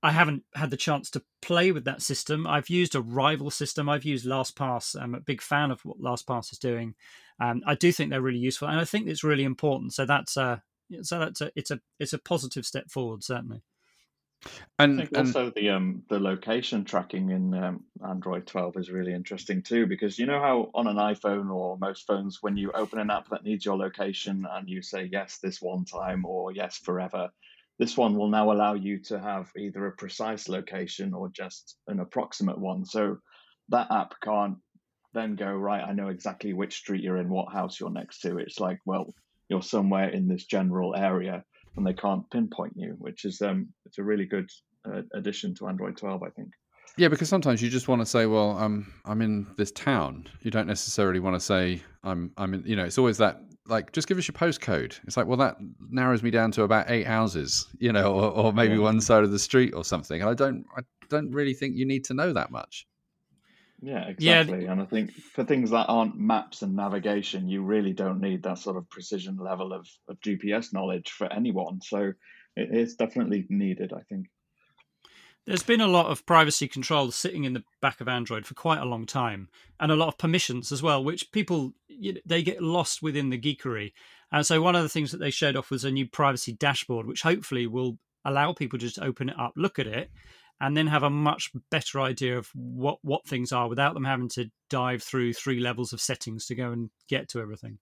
I 0.00 0.12
haven't 0.12 0.44
had 0.54 0.70
the 0.70 0.76
chance 0.76 1.10
to 1.10 1.24
play 1.42 1.72
with 1.72 1.84
that 1.86 2.02
system. 2.02 2.46
I've 2.46 2.70
used 2.70 2.94
a 2.94 3.00
rival 3.00 3.50
system. 3.50 3.88
I've 3.88 4.04
used 4.04 4.26
LastPass. 4.26 4.94
I'm 5.00 5.16
a 5.16 5.20
big 5.20 5.42
fan 5.42 5.72
of 5.72 5.84
what 5.84 6.00
LastPass 6.00 6.52
is 6.52 6.58
doing. 6.58 6.94
Um, 7.40 7.62
I 7.66 7.74
do 7.74 7.92
think 7.92 8.10
they're 8.10 8.20
really 8.20 8.38
useful, 8.38 8.68
and 8.68 8.78
I 8.78 8.84
think 8.84 9.08
it's 9.08 9.24
really 9.24 9.44
important. 9.44 9.94
So 9.94 10.06
that's 10.06 10.36
a 10.36 10.62
so 11.02 11.18
that's 11.18 11.40
a 11.40 11.50
it's 11.56 11.70
a 11.70 11.80
it's 11.98 12.12
a 12.12 12.18
positive 12.18 12.66
step 12.66 12.90
forward, 12.90 13.24
certainly. 13.24 13.62
I 14.44 14.48
And 14.78 14.96
think 14.96 15.10
and 15.14 15.18
also 15.18 15.50
the 15.50 15.70
um 15.70 16.02
the 16.08 16.18
location 16.18 16.84
tracking 16.84 17.30
in 17.30 17.52
um, 17.54 17.84
Android 18.06 18.46
12 18.46 18.76
is 18.78 18.90
really 18.90 19.12
interesting 19.12 19.62
too 19.62 19.86
because 19.86 20.18
you 20.18 20.26
know 20.26 20.40
how 20.40 20.70
on 20.74 20.86
an 20.86 20.96
iPhone 20.96 21.50
or 21.54 21.76
most 21.78 22.06
phones 22.06 22.38
when 22.42 22.56
you 22.56 22.72
open 22.72 22.98
an 22.98 23.10
app 23.10 23.28
that 23.28 23.44
needs 23.44 23.64
your 23.64 23.76
location 23.76 24.46
and 24.50 24.68
you 24.68 24.80
say 24.82 25.08
yes 25.12 25.38
this 25.42 25.60
one 25.60 25.84
time 25.84 26.24
or 26.24 26.52
yes 26.52 26.78
forever, 26.78 27.30
this 27.78 27.96
one 27.96 28.16
will 28.16 28.28
now 28.28 28.50
allow 28.50 28.74
you 28.74 29.00
to 29.04 29.18
have 29.20 29.50
either 29.56 29.86
a 29.86 29.92
precise 29.92 30.48
location 30.48 31.12
or 31.12 31.28
just 31.28 31.76
an 31.86 32.00
approximate 32.00 32.58
one. 32.58 32.86
So 32.86 33.18
that 33.68 33.90
app 33.90 34.14
can't 34.22 34.58
then 35.14 35.36
go 35.36 35.50
right. 35.52 35.82
I 35.82 35.92
know 35.92 36.08
exactly 36.08 36.52
which 36.52 36.76
street 36.76 37.02
you're 37.02 37.16
in, 37.18 37.28
what 37.28 37.52
house 37.52 37.78
you're 37.80 37.90
next 37.90 38.20
to. 38.20 38.38
It's 38.38 38.60
like 38.60 38.78
well 38.84 39.12
you're 39.48 39.62
somewhere 39.62 40.08
in 40.10 40.28
this 40.28 40.44
general 40.46 40.94
area 40.96 41.42
and 41.76 41.86
they 41.86 41.92
can't 41.94 42.28
pinpoint 42.30 42.74
you, 42.76 42.94
which 42.98 43.24
is 43.24 43.40
um 43.42 43.68
it's 43.86 43.98
a 43.98 44.02
really 44.04 44.26
good 44.26 44.48
uh, 44.86 45.02
addition 45.14 45.54
to 45.54 45.68
Android 45.68 45.96
12, 45.96 46.22
I 46.22 46.30
think. 46.30 46.48
yeah, 46.96 47.08
because 47.08 47.28
sometimes 47.28 47.60
you 47.62 47.68
just 47.68 47.86
want 47.88 48.00
to 48.00 48.06
say, 48.06 48.26
well, 48.26 48.52
I'm 48.58 48.92
I'm 49.04 49.20
in 49.22 49.46
this 49.56 49.70
town. 49.72 50.26
You 50.42 50.50
don't 50.50 50.66
necessarily 50.66 51.20
want 51.20 51.36
to 51.36 51.40
say 51.40 51.82
I'm 52.04 52.32
I'm 52.36 52.54
in. 52.54 52.62
You 52.64 52.76
know, 52.76 52.84
it's 52.84 52.98
always 52.98 53.18
that 53.18 53.40
like 53.66 53.92
just 53.92 54.08
give 54.08 54.18
us 54.18 54.26
your 54.26 54.34
postcode. 54.34 54.98
It's 55.04 55.16
like, 55.16 55.26
well, 55.26 55.36
that 55.38 55.56
narrows 55.90 56.22
me 56.22 56.30
down 56.30 56.50
to 56.52 56.62
about 56.62 56.90
eight 56.90 57.06
houses. 57.06 57.68
You 57.78 57.92
know, 57.92 58.12
or, 58.14 58.30
or 58.30 58.52
maybe 58.52 58.74
Yeah. 58.74 58.80
one 58.80 59.00
side 59.00 59.22
of 59.24 59.30
the 59.32 59.38
street 59.38 59.74
or 59.74 59.84
something. 59.84 60.20
And 60.20 60.30
I 60.30 60.34
don't 60.34 60.64
I 60.76 60.80
don't 61.08 61.30
really 61.30 61.54
think 61.54 61.76
you 61.76 61.84
need 61.86 62.04
to 62.06 62.14
know 62.14 62.32
that 62.32 62.50
much. 62.50 62.86
Yeah, 63.82 64.12
Yeah. 64.18 64.40
exactly. 64.40 64.66
And 64.66 64.80
I 64.80 64.84
think 64.84 65.12
for 65.12 65.44
things 65.44 65.70
that 65.70 65.86
aren't 65.88 66.18
maps 66.18 66.62
and 66.62 66.76
navigation, 66.76 67.48
you 67.48 67.62
really 67.62 67.92
don't 67.92 68.20
need 68.20 68.42
that 68.42 68.58
sort 68.58 68.76
of 68.76 68.88
precision 68.90 69.36
level 69.36 69.72
of, 69.72 69.86
of 70.08 70.20
GPS 70.20 70.72
knowledge 70.72 71.10
for 71.10 71.32
anyone. 71.32 71.80
So 71.80 71.98
it, 72.56 72.68
it's 72.72 72.94
definitely 72.94 73.46
needed, 73.48 73.92
I 73.92 74.02
think. 74.02 74.26
There's 75.46 75.62
been 75.62 75.80
a 75.80 75.86
lot 75.88 76.06
of 76.06 76.26
privacy 76.26 76.68
controls 76.68 77.16
sitting 77.16 77.44
in 77.44 77.54
the 77.54 77.64
back 77.80 78.00
of 78.00 78.08
Android 78.08 78.44
for 78.44 78.54
quite 78.54 78.80
a 78.80 78.84
long 78.84 79.06
time, 79.06 79.48
and 79.80 79.90
a 79.90 79.96
lot 79.96 80.08
of 80.08 80.18
permissions 80.18 80.70
as 80.70 80.82
well, 80.82 81.02
which 81.02 81.32
people 81.32 81.72
they 82.26 82.42
get 82.42 82.62
lost 82.62 83.02
within 83.02 83.30
the 83.30 83.40
geekery. 83.40 83.92
And 84.30 84.46
so 84.46 84.60
one 84.60 84.76
of 84.76 84.82
the 84.82 84.88
things 84.88 85.10
that 85.12 85.18
they 85.18 85.30
showed 85.30 85.56
off 85.56 85.70
was 85.70 85.84
a 85.84 85.90
new 85.90 86.06
privacy 86.06 86.52
dashboard, 86.52 87.06
which 87.06 87.22
hopefully 87.22 87.66
will 87.66 87.98
allow 88.24 88.52
people 88.52 88.78
to 88.78 88.86
just 88.86 89.00
open 89.00 89.30
it 89.30 89.38
up, 89.38 89.54
look 89.56 89.78
at 89.78 89.86
it, 89.86 90.10
and 90.60 90.76
then 90.76 90.86
have 90.86 91.02
a 91.02 91.10
much 91.10 91.50
better 91.70 92.00
idea 92.00 92.36
of 92.36 92.48
what 92.54 92.98
what 93.02 93.26
things 93.26 93.52
are 93.52 93.68
without 93.68 93.94
them 93.94 94.04
having 94.04 94.28
to 94.28 94.50
dive 94.68 95.02
through 95.02 95.32
three 95.32 95.60
levels 95.60 95.92
of 95.92 96.00
settings 96.00 96.46
to 96.46 96.54
go 96.54 96.70
and 96.70 96.90
get 97.08 97.28
to 97.28 97.40
everything. 97.40 97.78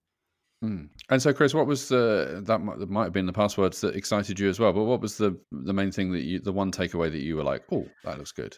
Hmm. 0.63 0.87
And 1.09 1.23
so, 1.23 1.33
Chris, 1.33 1.55
what 1.55 1.67
was 1.67 1.89
the 1.89 2.43
that 2.47 2.59
might, 2.61 2.79
that 2.79 2.91
might 2.91 3.05
have 3.05 3.13
been 3.13 3.27
the 3.27 3.33
passwords 3.33 3.81
that 3.81 3.95
excited 3.95 4.41
you 4.41 4.49
as 4.49 4.59
well? 4.59 4.73
But 4.73 4.85
what 4.85 5.01
was 5.01 5.17
the 5.17 5.39
the 5.53 5.75
main 5.75 5.93
thing 5.93 6.13
that 6.13 6.23
you 6.23 6.41
the 6.41 6.53
one 6.53 6.73
takeaway 6.73 7.11
that 7.11 7.23
you 7.23 7.37
were 7.37 7.45
like, 7.45 7.63
oh, 7.71 7.87
that 8.05 8.19
looks 8.19 8.33
good. 8.33 8.57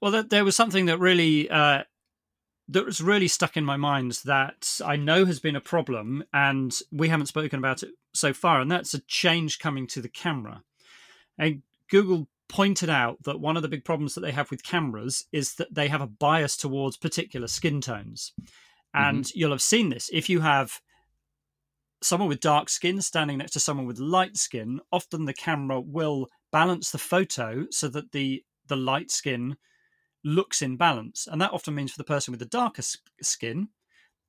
Well, 0.00 0.10
there, 0.10 0.22
there 0.22 0.44
was 0.44 0.56
something 0.56 0.86
that 0.86 0.98
really 0.98 1.50
uh, 1.50 1.84
was 2.72 3.02
really 3.02 3.28
stuck 3.28 3.56
in 3.56 3.64
my 3.64 3.76
mind 3.76 4.20
that 4.24 4.80
I 4.84 4.96
know 4.96 5.26
has 5.26 5.40
been 5.40 5.56
a 5.56 5.60
problem, 5.60 6.24
and 6.32 6.74
we 6.90 7.08
haven't 7.08 7.26
spoken 7.26 7.58
about 7.58 7.82
it 7.82 7.90
so 8.14 8.32
far, 8.32 8.60
and 8.60 8.70
that's 8.70 8.94
a 8.94 9.00
change 9.00 9.58
coming 9.58 9.86
to 9.88 10.00
the 10.00 10.08
camera. 10.08 10.62
And 11.38 11.62
Google 11.90 12.28
pointed 12.48 12.90
out 12.90 13.22
that 13.24 13.40
one 13.40 13.56
of 13.56 13.62
the 13.62 13.68
big 13.68 13.84
problems 13.84 14.14
that 14.14 14.20
they 14.20 14.32
have 14.32 14.50
with 14.50 14.62
cameras 14.62 15.26
is 15.32 15.54
that 15.54 15.74
they 15.74 15.88
have 15.88 16.00
a 16.00 16.06
bias 16.06 16.56
towards 16.56 16.96
particular 16.96 17.46
skin 17.46 17.80
tones. 17.80 18.32
And 18.92 19.24
mm-hmm. 19.24 19.38
you'll 19.38 19.50
have 19.50 19.62
seen 19.62 19.88
this. 19.88 20.10
If 20.12 20.28
you 20.28 20.40
have 20.40 20.80
someone 22.02 22.28
with 22.28 22.40
dark 22.40 22.68
skin 22.68 23.00
standing 23.00 23.38
next 23.38 23.52
to 23.52 23.60
someone 23.60 23.86
with 23.86 23.98
light 23.98 24.36
skin, 24.36 24.80
often 24.92 25.24
the 25.24 25.34
camera 25.34 25.80
will 25.80 26.28
balance 26.52 26.90
the 26.90 26.98
photo 26.98 27.66
so 27.70 27.88
that 27.88 28.12
the 28.12 28.44
the 28.66 28.76
light 28.76 29.10
skin 29.10 29.56
looks 30.24 30.62
in 30.62 30.76
balance. 30.76 31.26
And 31.30 31.40
that 31.40 31.52
often 31.52 31.74
means 31.74 31.92
for 31.92 31.98
the 31.98 32.04
person 32.04 32.32
with 32.32 32.40
the 32.40 32.46
darker 32.46 32.82
skin, 33.20 33.68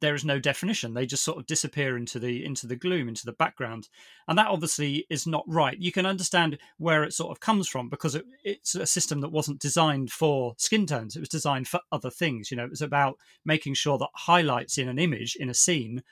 there 0.05 0.13
is 0.13 0.23
no 0.23 0.37
definition. 0.37 0.93
They 0.93 1.07
just 1.07 1.23
sort 1.23 1.39
of 1.39 1.47
disappear 1.47 1.97
into 1.97 2.19
the 2.19 2.45
into 2.45 2.67
the 2.67 2.75
gloom, 2.75 3.09
into 3.09 3.25
the 3.25 3.31
background, 3.31 3.89
and 4.27 4.37
that 4.37 4.49
obviously 4.49 5.07
is 5.09 5.25
not 5.25 5.43
right. 5.47 5.75
You 5.79 5.91
can 5.91 6.05
understand 6.05 6.59
where 6.77 7.03
it 7.03 7.11
sort 7.11 7.31
of 7.31 7.39
comes 7.39 7.67
from 7.67 7.89
because 7.89 8.13
it, 8.13 8.23
it's 8.43 8.75
a 8.75 8.85
system 8.85 9.21
that 9.21 9.31
wasn't 9.31 9.59
designed 9.59 10.11
for 10.11 10.53
skin 10.59 10.85
tones. 10.85 11.15
It 11.15 11.21
was 11.21 11.29
designed 11.29 11.67
for 11.67 11.79
other 11.91 12.11
things. 12.11 12.51
You 12.51 12.57
know, 12.57 12.65
it 12.65 12.69
was 12.69 12.83
about 12.83 13.17
making 13.43 13.73
sure 13.73 13.97
that 13.97 14.09
highlights 14.13 14.77
in 14.77 14.87
an 14.87 14.99
image 14.99 15.35
in 15.39 15.49
a 15.49 15.55
scene 15.55 16.03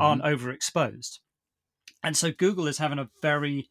mm-hmm. 0.00 0.02
aren't 0.02 0.24
overexposed. 0.24 1.20
And 2.02 2.16
so 2.16 2.32
Google 2.32 2.66
is 2.66 2.78
having 2.78 2.98
a 2.98 3.10
very 3.22 3.70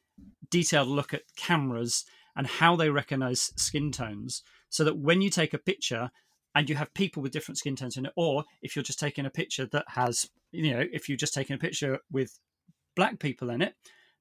detailed 0.50 0.88
look 0.88 1.14
at 1.14 1.24
cameras 1.36 2.06
and 2.38 2.48
how 2.48 2.78
they 2.78 2.90
recognize 2.90 3.52
skin 3.58 3.92
tones 3.92 4.44
so 4.70 4.86
that 4.86 4.98
when 4.98 5.22
you 5.22 5.30
take 5.30 5.54
a 5.54 5.60
picture 5.60 6.10
and 6.58 6.68
you 6.68 6.76
have 6.76 6.92
people 6.96 7.22
with 7.22 7.32
different 7.32 7.60
skin 7.60 7.76
tones 7.76 7.98
in 7.98 8.08
it, 8.08 8.14
or 8.16 8.44
if 8.64 8.76
you're 8.76 8.82
just 8.82 9.00
taking 9.00 9.28
a 9.28 9.30
picture 9.30 9.68
that 9.68 9.86
has, 9.90 10.28
you 10.52 10.74
know, 10.74 10.84
if 10.92 11.08
you're 11.08 11.16
just 11.16 11.36
taking 11.36 11.54
a 11.54 11.60
picture 11.60 12.00
with 12.12 12.40
black 12.96 13.20
people 13.20 13.52
in 13.52 13.62
it, 13.62 13.76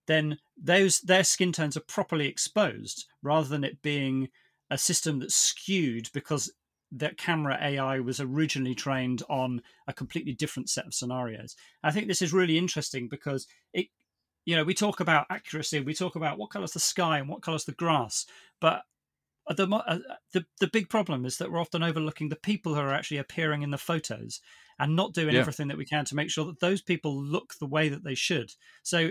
then 0.07 0.37
those 0.55 1.01
their 1.01 1.25
skin 1.25 1.51
tones 1.51 1.79
are 1.79 1.89
properly 1.89 2.29
exposed 2.29 3.07
rather 3.23 3.49
than 3.49 3.65
it 3.65 3.81
being 3.81 4.29
a 4.71 4.77
system 4.77 5.19
that's 5.19 5.35
skewed 5.35 6.11
because 6.13 6.53
that 6.93 7.17
camera 7.17 7.59
AI 7.59 8.01
was 8.01 8.21
originally 8.21 8.75
trained 8.75 9.23
on 9.31 9.63
a 9.89 9.95
completely 9.95 10.35
different 10.35 10.69
set 10.69 10.87
of 10.87 10.93
scenarios. 10.93 11.57
I 11.83 11.91
think 11.91 12.07
this 12.07 12.21
is 12.21 12.35
really 12.35 12.59
interesting 12.59 13.09
because 13.09 13.47
it, 13.73 13.87
you 14.45 14.57
know, 14.57 14.63
we 14.63 14.75
talk 14.75 15.01
about 15.01 15.27
accuracy, 15.31 15.81
we 15.81 15.95
talk 15.95 16.17
about 16.17 16.37
what 16.37 16.51
color's 16.51 16.73
the 16.73 16.81
sky 16.81 17.19
and 17.19 17.31
what 17.31 17.41
color's 17.41 17.65
the 17.65 17.73
grass, 17.73 18.27
but 18.61 18.83
the, 19.55 19.69
uh, 19.69 19.99
the 20.33 20.45
the 20.61 20.67
big 20.67 20.89
problem 20.89 21.25
is 21.25 21.39
that 21.39 21.53
we're 21.53 21.61
often 21.61 21.83
overlooking 21.83 22.29
the 22.29 22.37
people 22.37 22.75
who 22.75 22.81
are 22.81 22.93
actually 22.93 23.19
appearing 23.19 23.63
in 23.63 23.71
the 23.71 23.79
photos 23.79 24.41
and 24.79 24.97
not 24.97 25.15
doing 25.15 25.35
yeah. 25.35 25.41
everything 25.41 25.69
that 25.69 25.79
we 25.79 25.85
can 25.85 26.05
to 26.07 26.17
make 26.17 26.31
sure 26.31 26.45
that 26.45 26.61
those 26.61 26.83
people 26.83 27.17
look 27.17 27.55
the 27.59 27.67
way 27.67 27.89
that 27.89 28.05
they 28.05 28.15
should. 28.15 28.53
So 28.83 29.11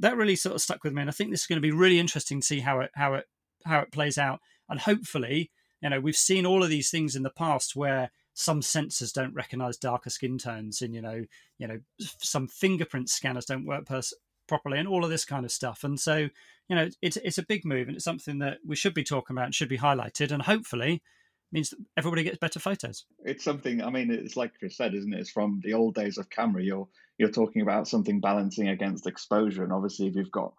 that 0.00 0.16
really 0.16 0.36
sort 0.36 0.54
of 0.54 0.60
stuck 0.60 0.84
with 0.84 0.92
me, 0.92 1.02
and 1.02 1.10
I 1.10 1.12
think 1.12 1.30
this 1.30 1.42
is 1.42 1.46
going 1.46 1.56
to 1.56 1.66
be 1.66 1.72
really 1.72 1.98
interesting 1.98 2.40
to 2.40 2.46
see 2.46 2.60
how 2.60 2.80
it 2.80 2.90
how 2.94 3.14
it 3.14 3.26
how 3.64 3.80
it 3.80 3.92
plays 3.92 4.18
out. 4.18 4.40
And 4.68 4.80
hopefully, 4.80 5.50
you 5.80 5.90
know, 5.90 6.00
we've 6.00 6.16
seen 6.16 6.44
all 6.46 6.62
of 6.62 6.70
these 6.70 6.90
things 6.90 7.14
in 7.14 7.22
the 7.22 7.30
past 7.30 7.76
where 7.76 8.10
some 8.34 8.60
sensors 8.60 9.12
don't 9.12 9.34
recognize 9.34 9.78
darker 9.78 10.10
skin 10.10 10.36
tones, 10.36 10.82
and 10.82 10.94
you 10.94 11.00
know, 11.00 11.24
you 11.58 11.66
know, 11.66 11.78
some 12.20 12.48
fingerprint 12.48 13.08
scanners 13.08 13.46
don't 13.46 13.64
work 13.64 13.86
pers- 13.86 14.14
properly, 14.46 14.78
and 14.78 14.88
all 14.88 15.04
of 15.04 15.10
this 15.10 15.24
kind 15.24 15.44
of 15.44 15.52
stuff. 15.52 15.84
And 15.84 15.98
so 15.98 16.28
you 16.68 16.76
know, 16.76 16.88
it's 17.02 17.16
it's 17.18 17.38
a 17.38 17.44
big 17.44 17.64
move 17.64 17.88
and 17.88 17.96
it's 17.96 18.04
something 18.04 18.38
that 18.40 18.58
we 18.66 18.76
should 18.76 18.94
be 18.94 19.04
talking 19.04 19.34
about 19.34 19.46
and 19.46 19.54
should 19.54 19.68
be 19.68 19.78
highlighted, 19.78 20.32
and 20.32 20.42
hopefully 20.42 21.02
means 21.52 21.70
that 21.70 21.78
everybody 21.96 22.24
gets 22.24 22.38
better 22.38 22.58
photos. 22.58 23.04
It's 23.24 23.44
something. 23.44 23.82
I 23.82 23.90
mean, 23.90 24.10
it's 24.10 24.36
like 24.36 24.58
Chris 24.58 24.76
said, 24.76 24.94
isn't 24.94 25.12
it? 25.12 25.20
It's 25.20 25.30
from 25.30 25.60
the 25.62 25.74
old 25.74 25.94
days 25.94 26.18
of 26.18 26.30
camera. 26.30 26.62
You're 26.62 26.88
you're 27.18 27.30
talking 27.30 27.62
about 27.62 27.88
something 27.88 28.20
balancing 28.20 28.68
against 28.68 29.06
exposure, 29.06 29.62
and 29.62 29.72
obviously, 29.72 30.08
if 30.08 30.16
you've 30.16 30.30
got 30.30 30.54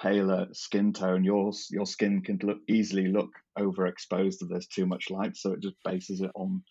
paler 0.00 0.48
skin 0.52 0.92
tone, 0.92 1.24
your 1.24 1.52
your 1.70 1.86
skin 1.86 2.22
can 2.22 2.38
look 2.42 2.60
easily 2.68 3.08
look 3.08 3.30
overexposed 3.58 4.42
if 4.42 4.48
there's 4.48 4.66
too 4.66 4.86
much 4.86 5.10
light. 5.10 5.36
So 5.36 5.52
it 5.52 5.60
just 5.60 5.76
bases 5.84 6.22
it 6.22 6.30
on 6.34 6.62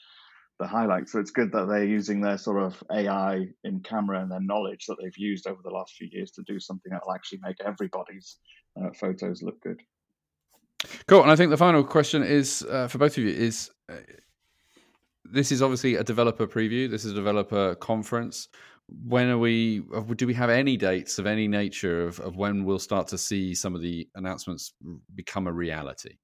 the 0.60 0.68
highlights. 0.68 1.14
So 1.14 1.20
it's 1.20 1.32
good 1.32 1.52
that 1.54 1.68
they're 1.68 1.86
using 1.86 2.22
their 2.22 2.38
sort 2.38 2.62
of 2.62 2.84
AI 2.92 3.48
in 3.64 3.80
camera 3.80 4.22
and 4.22 4.32
their 4.32 4.42
knowledge 4.42 4.86
that 4.88 4.98
they've 5.02 5.18
used 5.18 5.48
over 5.48 5.62
the 5.64 5.72
last 5.72 5.94
few 5.94 6.10
years 6.12 6.32
to 6.32 6.44
do 6.44 6.60
something 6.60 6.92
that 6.92 7.02
will 7.06 7.14
actually 7.14 7.40
make 7.42 7.58
everybody's 7.66 8.38
uh, 8.80 8.90
photos 9.00 9.42
look 9.42 9.62
good. 9.62 9.82
Cool. 11.08 11.24
And 11.24 11.32
I 11.32 11.36
think 11.36 11.50
the 11.50 11.58
final 11.58 11.84
question 11.84 12.24
is 12.24 12.66
uh, 12.70 12.88
for 12.88 12.98
both 12.98 13.18
of 13.18 13.24
you 13.24 13.30
is 13.30 13.70
uh, 13.90 13.96
this 15.26 15.52
is 15.52 15.62
obviously 15.62 15.96
a 15.96 16.04
developer 16.04 16.48
preview. 16.48 16.90
This 16.90 17.06
is 17.06 17.14
a 17.14 17.16
developer 17.16 17.76
conference. 17.76 18.48
When 18.88 19.30
are 19.30 19.38
we? 19.38 19.84
Do 20.16 20.26
we 20.26 20.34
have 20.34 20.50
any 20.50 20.76
dates 20.76 21.20
of 21.20 21.28
any 21.28 21.48
nature 21.48 22.08
of, 22.08 22.20
of 22.22 22.38
when 22.38 22.64
we'll 22.64 22.80
start 22.80 23.08
to 23.10 23.18
see 23.18 23.54
some 23.54 23.76
of 23.76 23.82
the 23.82 24.08
announcements 24.16 24.74
become 25.14 25.48
a 25.48 25.54
reality? 25.54 26.18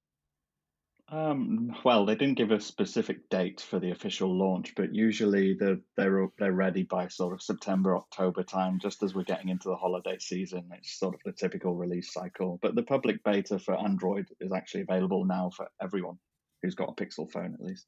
Um, 1.09 1.75
well, 1.83 2.05
they 2.05 2.15
didn't 2.15 2.37
give 2.37 2.51
a 2.51 2.59
specific 2.59 3.29
date 3.29 3.61
for 3.61 3.79
the 3.79 3.91
official 3.91 4.35
launch, 4.35 4.73
but 4.75 4.93
usually 4.93 5.53
they're 5.53 5.77
they're 5.95 6.27
they're 6.39 6.51
ready 6.51 6.83
by 6.83 7.07
sort 7.09 7.33
of 7.33 7.43
September 7.43 7.95
October 7.95 8.41
time, 8.41 8.79
just 8.81 9.03
as 9.03 9.13
we're 9.13 9.23
getting 9.23 9.49
into 9.49 9.69
the 9.69 9.75
holiday 9.75 10.17
season. 10.19 10.67
It's 10.73 10.97
sort 10.97 11.13
of 11.13 11.21
the 11.23 11.31
typical 11.31 11.75
release 11.75 12.11
cycle. 12.11 12.57
But 12.61 12.73
the 12.73 12.83
public 12.83 13.23
beta 13.23 13.59
for 13.59 13.79
Android 13.79 14.27
is 14.39 14.51
actually 14.51 14.81
available 14.81 15.25
now 15.25 15.51
for 15.55 15.67
everyone 15.81 16.17
who's 16.63 16.75
got 16.75 16.89
a 16.89 16.93
Pixel 16.93 17.31
phone, 17.31 17.53
at 17.53 17.61
least. 17.61 17.87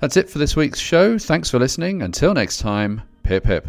That's 0.00 0.16
it 0.16 0.28
for 0.28 0.38
this 0.38 0.56
week's 0.56 0.80
show. 0.80 1.16
Thanks 1.16 1.48
for 1.48 1.60
listening. 1.60 2.02
Until 2.02 2.34
next 2.34 2.58
time, 2.58 3.02
pip 3.22 3.44
pip. 3.44 3.68